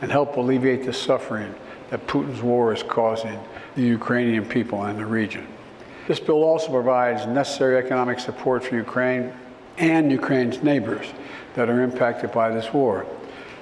[0.00, 1.54] and help alleviate the suffering
[1.90, 3.38] that Putin's war is causing
[3.74, 5.46] the Ukrainian people and the region.
[6.06, 9.32] This bill also provides necessary economic support for Ukraine
[9.76, 11.06] and Ukraine's neighbors
[11.54, 13.06] that are impacted by this war.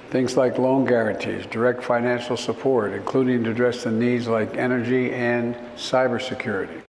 [0.09, 5.55] Things like loan guarantees, direct financial support, including to address the needs like energy and
[5.75, 6.86] cybersecurity.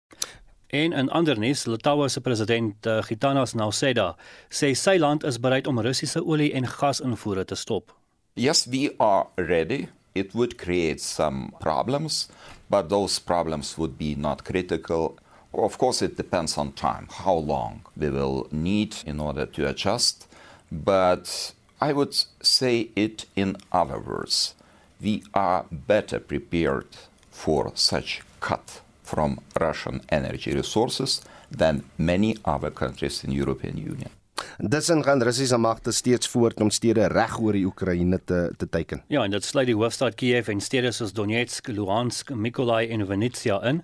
[0.69, 4.15] En in ander nuus, Litouwe se president uh, Gitanas Nausėda
[4.51, 7.93] sê sy land is bereid om Russiese olie en gas invoere te stop.
[8.35, 9.87] Yes, we are ready.
[10.13, 12.27] It would create some problems,
[12.69, 15.15] but those problems would be not critical.
[15.53, 20.27] Of course, it depends on time, how long we will need in order to adjust.
[20.69, 24.53] But I would say it in other words.
[24.99, 26.87] We are better prepared
[27.31, 31.21] for such cut from Russian energy resources
[31.57, 34.11] than many other countries in European Union.
[34.57, 39.01] Disin gaan Russiese magte steeds voort om stede reg oor die Oekraïne te te teiken.
[39.07, 43.61] Ja, en dit sluit die hoofstad Kiev en stede soos Donetsk, Luhansk, Mykolaiv en Vinnytsia
[43.69, 43.83] in.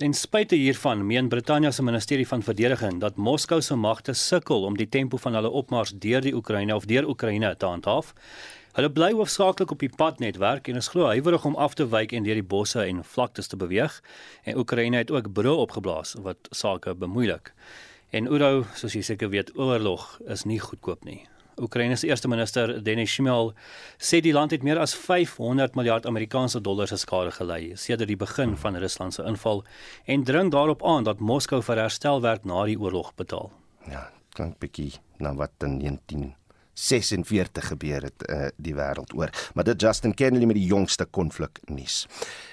[0.00, 4.76] Ten spyte hiervan meen Brittanje se ministerie van verdediging dat Moskou se magte sukkel om
[4.76, 8.14] die tempo van hulle opmars deur die Oekraïne of deur Oekraïne te handhaaf.
[8.72, 12.24] Hulle bly hoofsaaklik op die padnetwerk en is glo huiwerig om af te wyk en
[12.24, 13.98] deur die bosse en vlaktes te beweeg.
[14.48, 17.52] En Oekraïne het ook bro opgeblaas wat sake bemoeilik.
[18.16, 21.20] En Ouro, soos jy seker weet, oorlog is nie goedkoop nie.
[21.60, 23.52] Oekraïne se eerste minister Denis Shmyhal
[24.00, 28.16] sê die land het meer as 500 miljard Amerikaanse dollar se skade gely sedert die
[28.16, 29.66] begin van Rusland se inval
[30.08, 33.52] en dring daarop aan dat Moskou vir herstelwerk na die oorlog betaal.
[33.84, 36.32] Ja, klink bietjie na wat in 19
[36.72, 39.30] 46 gebeur het uh, die wêreld oor.
[39.54, 42.06] Maar dit Justin Kennedy met die jongste konflik nuus.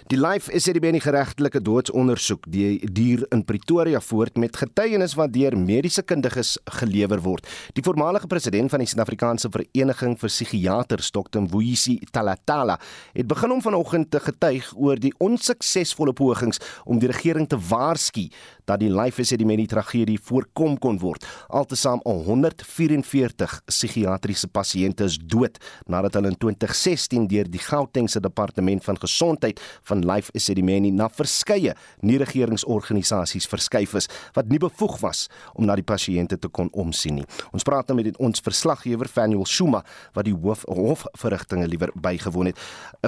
[0.10, 5.36] Die Life is hierdie benie geregtelike doodsondersoek die dier in Pretoria voort met getuienis wat
[5.36, 7.45] deur mediese kundiges gelewer word.
[7.78, 11.43] Die voormalige president van die Suid-Afrikaanse Vereniging vir Psigiaters, Dr.
[11.45, 12.80] Mvuyisi Talatala,
[13.13, 16.58] het begin om vanoggend te getuig oor die onsuksesvolle pogings
[16.89, 18.32] om die regering te waarsku
[18.65, 21.26] dat die Life is hierdie benie tragedie voorkom kon word.
[21.54, 28.98] Altesaam 144 psigiatriese pasiënte is dood nadat hulle in 2016 deur die Gautengse Departement van
[29.06, 35.65] Gesondheid van van Life Esidimeni na verskeie nie-regeringsorganisasies verskuif is wat nie bevoeg was om
[35.65, 37.27] na die pasiënte te kon omsien nie.
[37.53, 39.83] Ons praat nou met ons verslaggewer Fanuel Shuma
[40.15, 42.59] wat die hoof hofverrigtinge liewer bygewoon het.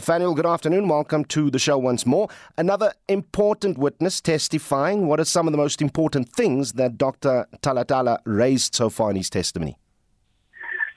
[0.01, 0.87] Fanuel, good afternoon.
[0.87, 2.27] Welcome to the show once more.
[2.57, 5.07] Another important witness testifying.
[5.07, 7.47] What are some of the most important things that Dr.
[7.61, 9.77] Talatala raised so far in his testimony?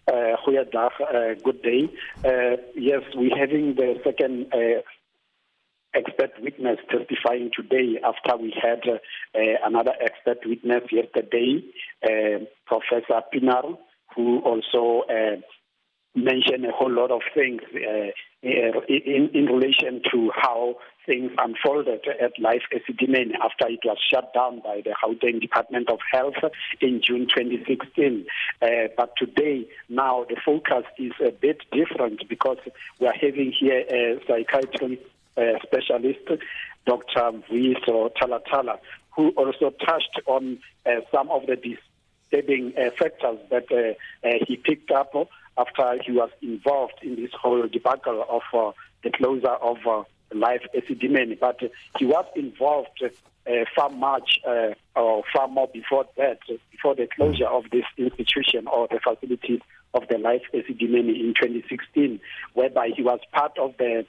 [0.07, 1.88] Uh, goeiedag, uh, good day.
[2.24, 4.83] Uh, yes, we're having the second uh,
[5.94, 11.62] expert witness testifying today after we had uh, another expert witness yesterday,
[12.04, 13.62] uh, Professor Pinar,
[14.14, 15.37] who also uh,
[16.14, 17.61] mentioned a whole lot of things
[18.44, 20.76] in, in relation to how
[21.07, 25.98] things unfolded at Life Esidimeni after it was shut down by the Gauteng Department of
[26.11, 26.35] Health
[26.80, 28.26] in June 2016.
[28.62, 32.59] Uh, but today, now the focus is a bit different because
[33.00, 35.02] we are having here a psychiatrist
[35.37, 36.20] uh, specialist,
[36.87, 37.33] Dr.
[37.51, 38.79] Vuiso Talatala,
[39.16, 44.57] who also touched on uh, some of the disturbing uh, factors that uh, uh, he
[44.57, 45.12] picked up
[45.57, 49.79] after he was involved in this whole debacle of uh, the closure of
[50.33, 51.38] life Esidimeni.
[51.38, 51.61] But
[51.99, 53.03] he was involved
[53.77, 54.40] far much
[54.97, 56.38] or far more before that,
[56.73, 62.20] before the closure of this institution or the facility of the life Esidimeni in 2016,
[62.55, 64.05] whereby he was part of the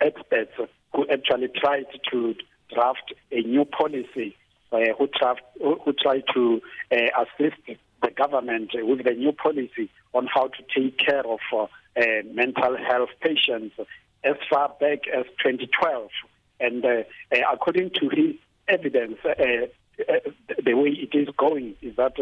[0.00, 0.52] experts
[0.94, 2.34] who actually tried to
[2.72, 4.36] draft a new policy,
[4.72, 6.60] uh, who, draft, who tried to
[6.92, 11.66] uh, assist the government with the new policy on how to take care of uh,
[11.96, 13.74] uh mental health patients
[14.24, 16.08] as far back as 2012.
[16.60, 16.88] And uh,
[17.32, 18.36] uh, according to his
[18.68, 22.16] evidence, the way it is going is that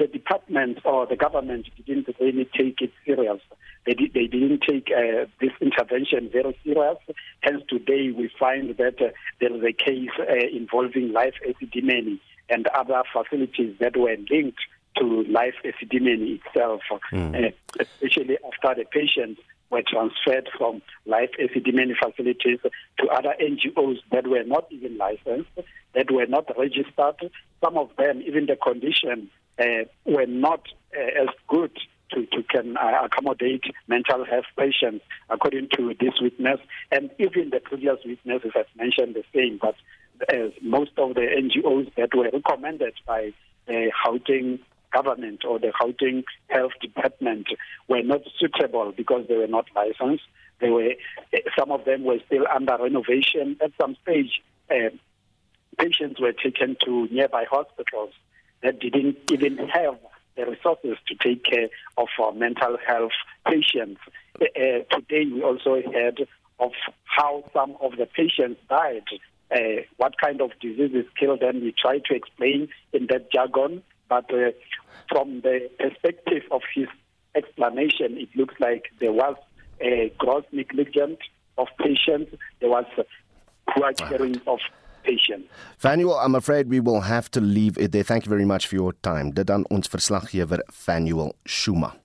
[0.00, 3.40] the department or the government didn't really take it serious.
[3.86, 6.96] They, did, they didn't take uh, this intervention very serious.
[7.42, 12.66] Hence, today we find that uh, there is a case uh, involving life epidemic and
[12.68, 14.58] other facilities that were linked
[14.96, 16.80] to life epidemic itself,
[17.12, 17.52] mm.
[17.78, 19.38] especially after the patient
[19.70, 22.58] were transferred from life epidemic facilities
[22.98, 25.50] to other NGOs that were not even licensed,
[25.94, 27.30] that were not registered.
[27.62, 29.39] Some of them, even the condition, uh,
[30.04, 31.72] were not uh, as good
[32.12, 36.58] to, to can uh, accommodate mental health patients, according to this witness.
[36.90, 39.76] And even the previous witnesses have mentioned the same, but
[40.28, 43.32] as most of the NGOs that were recommended by
[43.66, 44.60] the Gauteng
[44.92, 47.46] government or the Gauteng health department
[47.88, 50.24] were not suitable because they were not licensed.
[50.60, 50.94] They were
[51.58, 53.56] some of them were still under renovation.
[53.62, 54.90] At some stage, uh,
[55.78, 58.12] patients were taken to nearby hospitals
[58.62, 59.98] that didn't even have
[60.36, 63.12] the resources to take care of our mental health
[63.46, 64.00] patients.
[64.40, 66.26] Uh, today, we also heard
[66.58, 66.72] of
[67.04, 69.04] how some of the patients died
[69.52, 71.60] uh, what kind of diseases killed them.
[71.60, 74.50] We try to explain in that jargon, but uh,
[75.08, 76.86] from the perspective of his
[77.34, 79.36] explanation, it looks like there was
[79.80, 81.18] a gross negligence
[81.58, 82.34] of patients.
[82.60, 82.84] There was
[83.68, 84.60] poor caring of
[85.02, 85.48] patients.
[85.78, 88.02] Fanuel, I'm afraid we will have to leave it there.
[88.02, 89.30] Thank you very much for your time.
[89.32, 91.99] Dit dan ons verslaggewer Fanuel Shuma.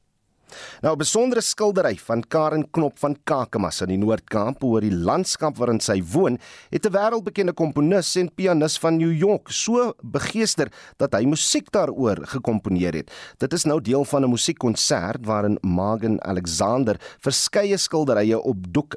[0.81, 5.57] Nou 'n besondere skildery van Karen Knop van Kakamas in die Noord-Kaap oor die landskap
[5.57, 6.39] waarin sy woon,
[6.69, 12.25] het 'n wêreldbekende komponis en pianis van New York so begeester dat hy musiek daaroor
[12.25, 13.11] gekomponeer het.
[13.37, 18.95] Dit is nou deel van 'n musiekkonsert waarin Magen Alexander verskeie skilderye op doek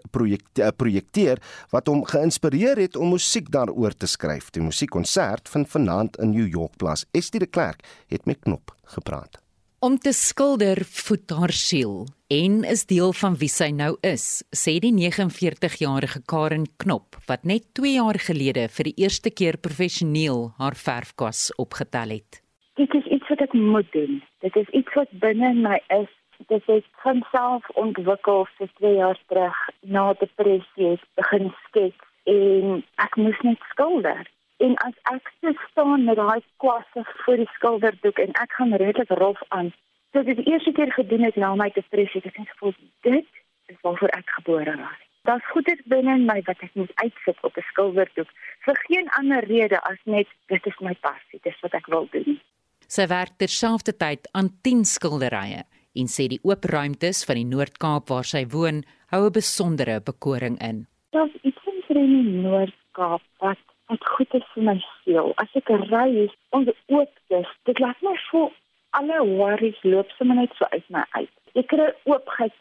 [0.59, 1.39] eh, projekteer
[1.71, 4.51] wat hom geïnspireer het om musiek daaroor te skryf.
[4.51, 7.05] Die musiekkonsert vind vanaand in New York plaas.
[7.13, 9.48] Estie de Klerk het met Knop gepraat.
[9.81, 14.73] Om te skilder voed haar siel en is deel van wie sy nou is, sê
[14.83, 20.75] die 49-jarige Karen Knop wat net 2 jaar gelede vir die eerste keer professioneel haar
[20.75, 22.41] verfkas opgetel het.
[22.75, 24.19] Dit is iets wat ek moet doen.
[24.43, 26.11] Dit is iets wat binne my is.
[26.51, 29.63] Dit het van self ontwikkel vir 2 jaar terug
[29.95, 34.27] na depressie begin skets en ek moes net skilder.
[34.59, 39.11] En as ek so staan met daai kwasse voor die skilderdoek en ek gaan redelik
[39.21, 39.71] rof aan.
[40.13, 42.23] So dit is die eerste keer gedoen het na my depressie.
[42.25, 42.75] Ek het gevoel
[43.07, 43.27] dit
[43.71, 45.05] is waarvoor ek gebore is.
[45.29, 48.31] Daar's goeie binne in my wat ek moet uitsit op 'n skilderdoek
[48.67, 51.41] vir geen ander rede as net dit is my passie.
[51.43, 52.41] Dis wat ek wil doen.
[52.89, 55.63] Sy werk terselfdertyd aan 10 skilderye
[55.95, 60.59] en sê die oop ruimtes van die Noord-Kaap waar sy woon hou 'n besondere bekoring
[60.61, 60.87] in.
[61.11, 63.59] Daar's iets in die Noord-Kaap wat
[63.89, 65.33] wat goed is vir my siel.
[65.43, 68.53] As ek ry is onder oop is, dit laat my voel
[68.91, 71.31] alle worries loop sommer net so uit my uit.
[71.59, 72.55] Ek kry oopheid.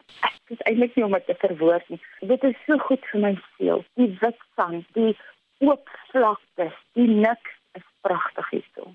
[0.48, 2.00] Dit is eintlik nie om dit te verwoord nie.
[2.30, 3.84] Dit is so goed vir my siel.
[4.00, 5.12] Die wit sand, die
[5.64, 8.90] oop vlaktes, die niks is pragtig hierso.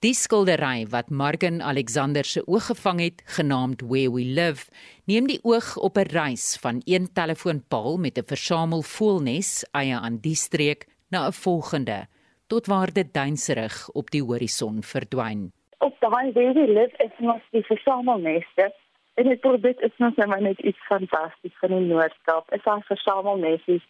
[0.00, 4.70] Die skildery wat Margen Alexander se oog gevang het, genaamd Where We Live,
[5.04, 10.16] neem die oog op 'n reis van een telefoonpaal met 'n versamel voelnes eie aan
[10.20, 12.06] die streek na 'n volgende
[12.46, 15.52] tot waar dit duinserig op die horison verdwyn.
[15.78, 18.74] Op daai baby live is nog die versamelneste.
[19.14, 22.52] En dit produk is nog net iets fantasties van die Noord-Kaap.
[22.52, 23.80] Is daar versamelneste?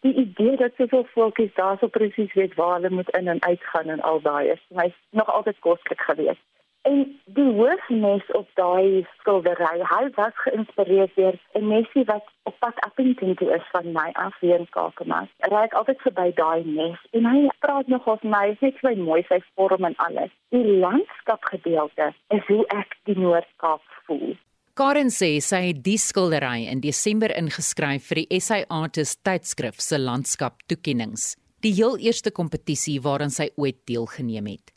[0.00, 3.88] Die idee dat soveel fokus daarso presies weet waar hulle moet in en uit gaan
[3.88, 6.44] en al daai is vir my nog altyd koslik geweest.
[6.84, 12.80] En die hoofnes op daai skildery, hy was geïnspireer deur 'n mesie wat op pad
[12.86, 15.30] Appington toe is van my af hier in Kakamas.
[15.40, 19.22] Hy ry altyd verby daai nes en hy praat nog of my net so mooi
[19.28, 20.30] sy vorm en alles.
[20.50, 24.36] Die landskapgedeelte is hoe ek die Noord-Kaap voel.
[24.74, 29.98] Karen sê sy het die skildery in Desember ingeskryf vir die SA Artist tydskrif se
[29.98, 34.73] landskap toekenninge, die heel eerste kompetisie waaraan sy ooit deelgeneem het.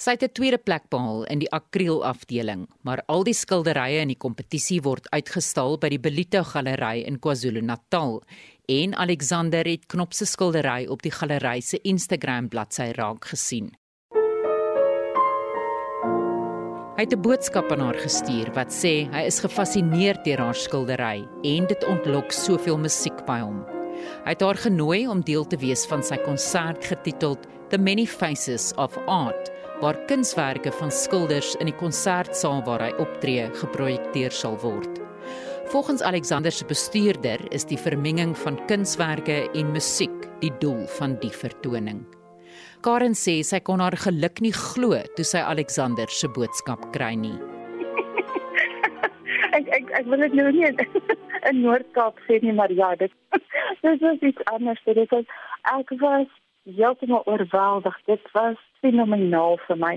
[0.00, 4.08] Sy het 'n tweede plek behaal in die akriel afdeling, maar al die skilderye in
[4.08, 8.22] die kompetisie word uitgestal by die Belito Galery in KwaZulu-Natal
[8.66, 13.76] en Alexander het Knop se skildery op die galery se Instagram bladsy raak gesien.
[16.96, 21.28] Hy het 'n boodskap aan haar gestuur wat sê hy is gefassineerd deur haar skildery
[21.44, 23.66] en dit ontlok soveel musiek by hom.
[24.24, 28.72] Hy het haar genooi om deel te wees van sy konsert getiteld The Many Faces
[28.76, 35.00] of Art waar kunswerke van skilders in die konsertsaal waar hy optree geprojekteer sal word.
[35.72, 41.30] Volgens Alexander se bestuurder is die vermenging van kunswerke en musiek die doel van die
[41.30, 42.02] vertoning.
[42.84, 47.36] Karen sê sy kon haar geluk nie glo toe sy Alexander se boodskap kry nie.
[49.58, 53.12] ek ek ek wil dit nou nie in Noord-Kaap sê nie, maar ja, dit
[53.84, 54.80] dit is iets anders.
[54.88, 55.34] Dit is
[55.70, 56.28] ek was
[56.64, 58.00] heeltemal oorweldig.
[58.04, 59.94] Dit was fenomenaal vir my.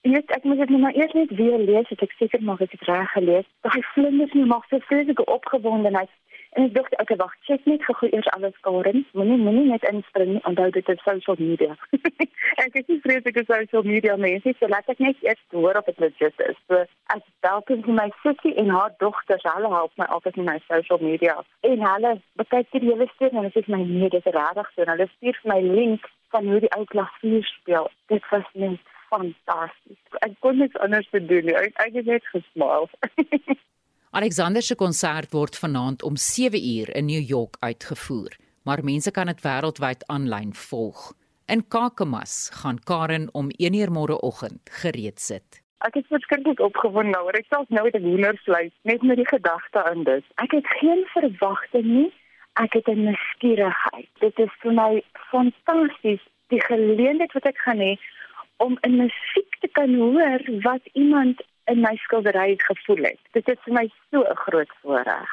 [0.00, 2.86] Ek ek moet dit nou maar eers net weer lees, ek seker maar ek het
[2.88, 3.48] reg gelees.
[3.66, 6.08] Daai vlinders nie mag so vreeslike opgewondenheid.
[6.58, 9.04] En ek dink okay, wag, check net gou eers alles Karen.
[9.14, 10.42] Moenie moenie net inspring nie.
[10.48, 11.76] Onthou dit is social media.
[12.64, 15.86] ek is nie vreeslik op social media mense, so laat ek net eers hoor of
[15.86, 16.58] dit legit is.
[16.66, 16.82] So
[17.14, 21.38] as dalkens my sussie en haar dogters, hulle help my altyd met my social media.
[21.70, 24.90] En hulle bekyk die hele storie en dit is my nee, dit is regtig so.
[24.90, 27.90] Hulle stuur vir my link van hoe die ou klas 4 speel.
[28.10, 30.02] Dit was net fantasties.
[30.26, 31.58] Ek kon niks anders doen nie.
[31.62, 32.90] Ek, ek het net gesmaal.
[34.12, 39.26] Alexander se konsert word vanaand om 7 uur in New York uitgevoer, maar mense kan
[39.30, 41.12] dit wêreldwyd aanlyn volg.
[41.46, 45.62] In Kakamas gaan Karen om 1 uur môreoggend gereed sit.
[45.86, 49.84] Ek is verskriklik opgewonde nou, ek self nou met 'n hoendersluit net met die gedagte
[49.84, 50.24] aan dit.
[50.42, 52.12] Ek het geen verwagting nie.
[52.58, 54.10] Ek het 'n nuuskierigheid.
[54.18, 57.94] Dit is vir my fantasties die geleentheid wat ek gaan hê
[58.56, 63.20] om in musiek te kan hoor wat iemand in my skildery gevoel het.
[63.36, 65.30] Dit is vir my so 'n groot voorreg.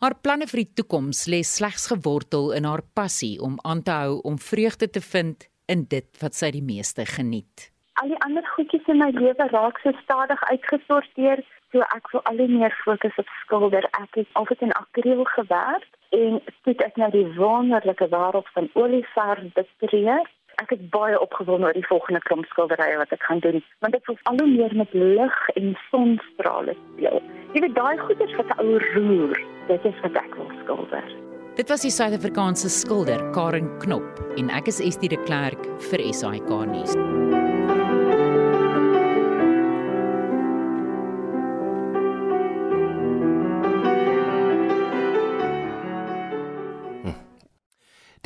[0.00, 4.20] Haar planne vir die toekoms lê slegs gewortel in haar passie om aan te hou
[4.22, 7.70] om vreugde te vind in dit wat sy die meeste geniet.
[8.00, 12.40] Al die ander goedjies in my lewe raak so stadig uitgesorteer, so ek wil al
[12.48, 13.84] meer fokus op skilder.
[14.00, 19.52] Ek het altyd in akriel gewerk en dit is nou die wonderlike wêreld van olieverf
[19.58, 20.16] betree
[20.60, 24.04] ek is baie opgewonde oor die volgende klomp skilderye wat ek gaan doen, want dit
[24.04, 27.20] voel al hoe meer met lig en sonstrale speel.
[27.54, 29.40] Jy weet daai goeders wat 'n ou roer,
[29.72, 31.06] dit is wat ek wil skilder.
[31.56, 36.48] Dit was die Suid-Afrikaanse skilder Karen Knop en ek is Estie de Klerk vir SAK
[36.66, 36.94] nuus.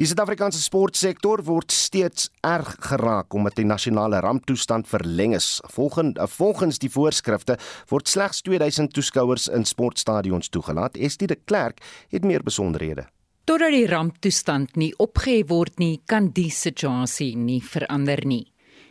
[0.05, 5.63] Die Suid-Afrikaanse sportsektor word steeds erg geraak omdat die nasionale ramptoestand verleng is.
[5.73, 7.57] Volgens volgens die voorskrifte
[7.89, 11.01] word slegs 2000 toeskouers in sportstadions toegelaat.
[11.01, 11.81] Estie de Klerk
[12.13, 13.07] het meer besonderhede.
[13.49, 18.45] Totdat die ramptoestand nie opgehef word nie, kan die situasie nie verander nie.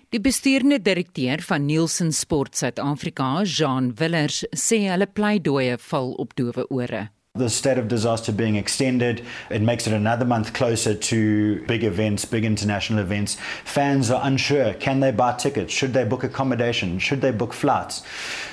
[0.10, 6.66] Die bestuurende direkteur van Nielsen Sport Suid-Afrika, Jean Willers, sê hulle pleidooie val op doewe
[6.74, 7.12] ore.
[7.36, 12.26] The state of disaster being extended, it makes it another month closer to big events,
[12.26, 13.38] big international events.
[13.66, 15.74] Fans are unsure can they buy tickets?
[15.74, 17.00] Should they book accommodation?
[17.00, 18.04] Should they book flights?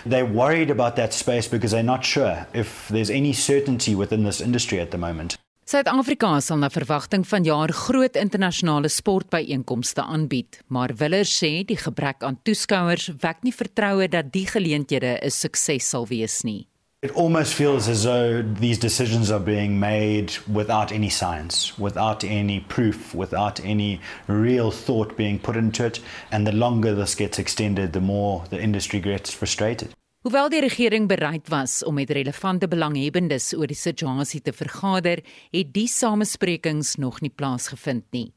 [0.07, 4.41] They're worried about that space because they're not sure if there's any certainty within this
[4.41, 5.37] industry at the moment.
[5.67, 12.41] Suid-Afrika sal na verwagting vanjaar groot internasionale sportbyeenkomste aanbied, maar Willer sê die gebrek aan
[12.43, 16.71] toeskouers wek nie vertroue dat die geleenthede 'n sukses sal wees nie.
[17.03, 22.61] It almost feels as though these decisions are being made without any science, without any
[22.61, 26.01] proof, without any real thought being put into it.
[26.31, 29.95] And the longer this gets extended, the more the industry gets frustrated.
[30.23, 35.25] Hoewel die regering bereid was om met relevante belanghebbendes oor die situasie te vergader,
[35.57, 38.35] het die samesprekings nog nie plaasgevind nie.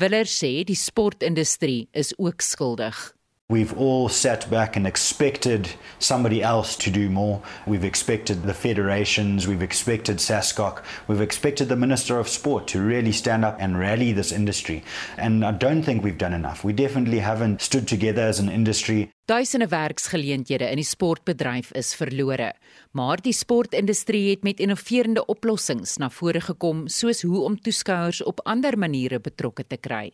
[0.00, 3.15] Willer sê die sportindustrie is ook skuldig.
[3.48, 5.70] We've all sat back and expected
[6.00, 7.40] somebody else to do more.
[7.64, 13.12] We've expected the federations, we've expected SASCOC, we've expected the Minister of Sport to really
[13.12, 14.82] stand up and rally this industry.
[15.16, 16.64] And I don't think we've done enough.
[16.64, 19.12] We definitely haven't stood together as an industry.
[19.26, 22.52] Duisende werksgeleenthede in die sportbedryf is verlore,
[22.90, 28.42] maar die sportindustrie het met innoverende oplossings na vore gekom, soos hoe om toeskouers op
[28.42, 30.10] ander maniere betrokke te kry.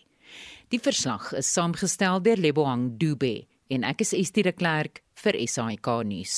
[0.73, 5.89] Die verslag is saamgestel deur Lebohang Dube en ek is Estie de Klerk vir SAK
[6.09, 6.37] nuus.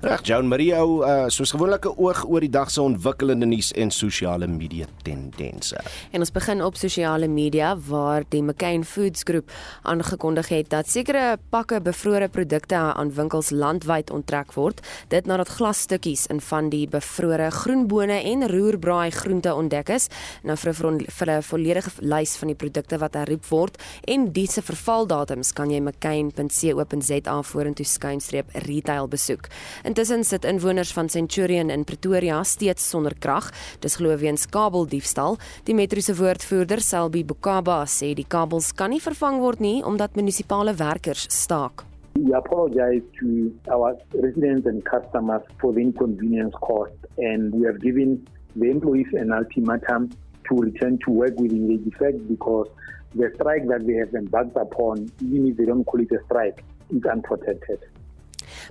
[0.00, 3.90] Reg, Joan Mario, uh, soos gewoonlik 'n oog oor die dag se ontwikkelende nuus en
[3.90, 5.76] sosiale media tendense.
[6.10, 9.50] En ons begin op sosiale media waar die McCain Foods Groep
[9.82, 16.26] aangekondig het dat sekere pakke bevrore produkte aan winkels landwyd onttrek word, dit nadat glasstukkies
[16.26, 20.08] in van die bevrore groenbone en roerbraai groente ontdek is.
[20.42, 24.46] Nou vir 'n vir 'n volledige lys van die produkte wat herroep word en die
[24.46, 29.48] se vervaldatums kan jy mccain.co.za vorentoe skynstreep retail besoek.
[29.90, 33.48] Intussen sit inwoners van Centurion in Pretoria steeds sonder krag.
[33.82, 35.34] Dis glo weens kabeldiefstal.
[35.66, 40.14] Die metro se woordvoerder, Selby Bukaba, sê die kabels kan nie vervang word nie omdat
[40.14, 41.82] munisipale werkers staak.
[42.14, 48.20] We apologize to our residents and customers for the inconvenience caused and we have given
[48.54, 50.12] the employees an ultimatum
[50.46, 52.70] to return to work within the effect because
[53.16, 56.62] the strike that they have embarked upon, even if they don't call it a strike,
[56.94, 57.82] is unprotected.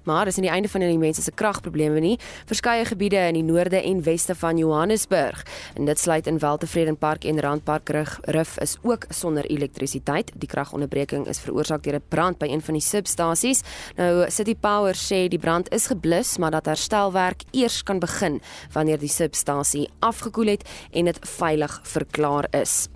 [0.03, 2.17] Maar dis nie die einde van die mense se kragprobleme nie.
[2.45, 7.39] Verskeie gebiede in die noorde en weste van Johannesburg, en dit sluit in Weltevredenpark en
[7.39, 7.89] Randpark
[8.21, 10.32] Rif is ook sonder elektrisiteit.
[10.36, 13.61] Die kragonderbreking is veroorsaak deur 'n brand by een van die substasies.
[13.95, 18.99] Nou City Power sê die brand is geblus, maar dat herstelwerk eers kan begin wanneer
[18.99, 22.88] die substasie afgekoel het en dit veilig verklaar is.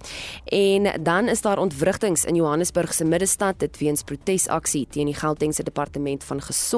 [0.45, 5.63] En dan is daar ontwrigtings in Johannesburg se middestad dit weens protesaksie teen die Gautengse
[5.63, 6.72] departement van gesondheid.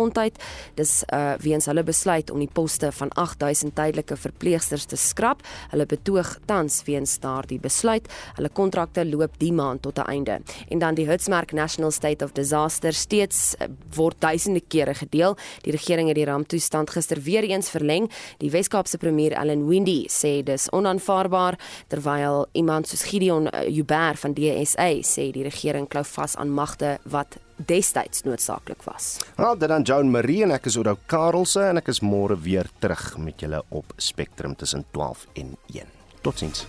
[0.76, 5.44] Dis uh weens hulle besluit om die poste van 8000 tydelike verpleegsters te skrap.
[5.72, 8.08] Hulle betoog tans weens daardie besluit.
[8.38, 10.40] Hulle kontrakte loop die maand tot 'n einde.
[10.70, 15.38] En dan die Hitsmerk National State of Disaster steeds uh, word duisende kere gedeel.
[15.62, 18.12] Die regering het die ramptoestand gister weer eens verleng.
[18.38, 24.34] Die Wes-Kaapse premier Allan Windey sê dis onaanvaarbaar terwyl iemand soos Gideon uh, Uber van
[24.34, 29.18] DSA sê die regering klou vas aan magte wat destyds noodsaaklik was.
[29.38, 32.70] Nou, dit dan Joan Marie en ek is Oudo Karelse en ek is môre weer
[32.84, 35.94] terug met julle op Spectrum tussen 12 en 1.
[36.22, 36.66] Totsiens.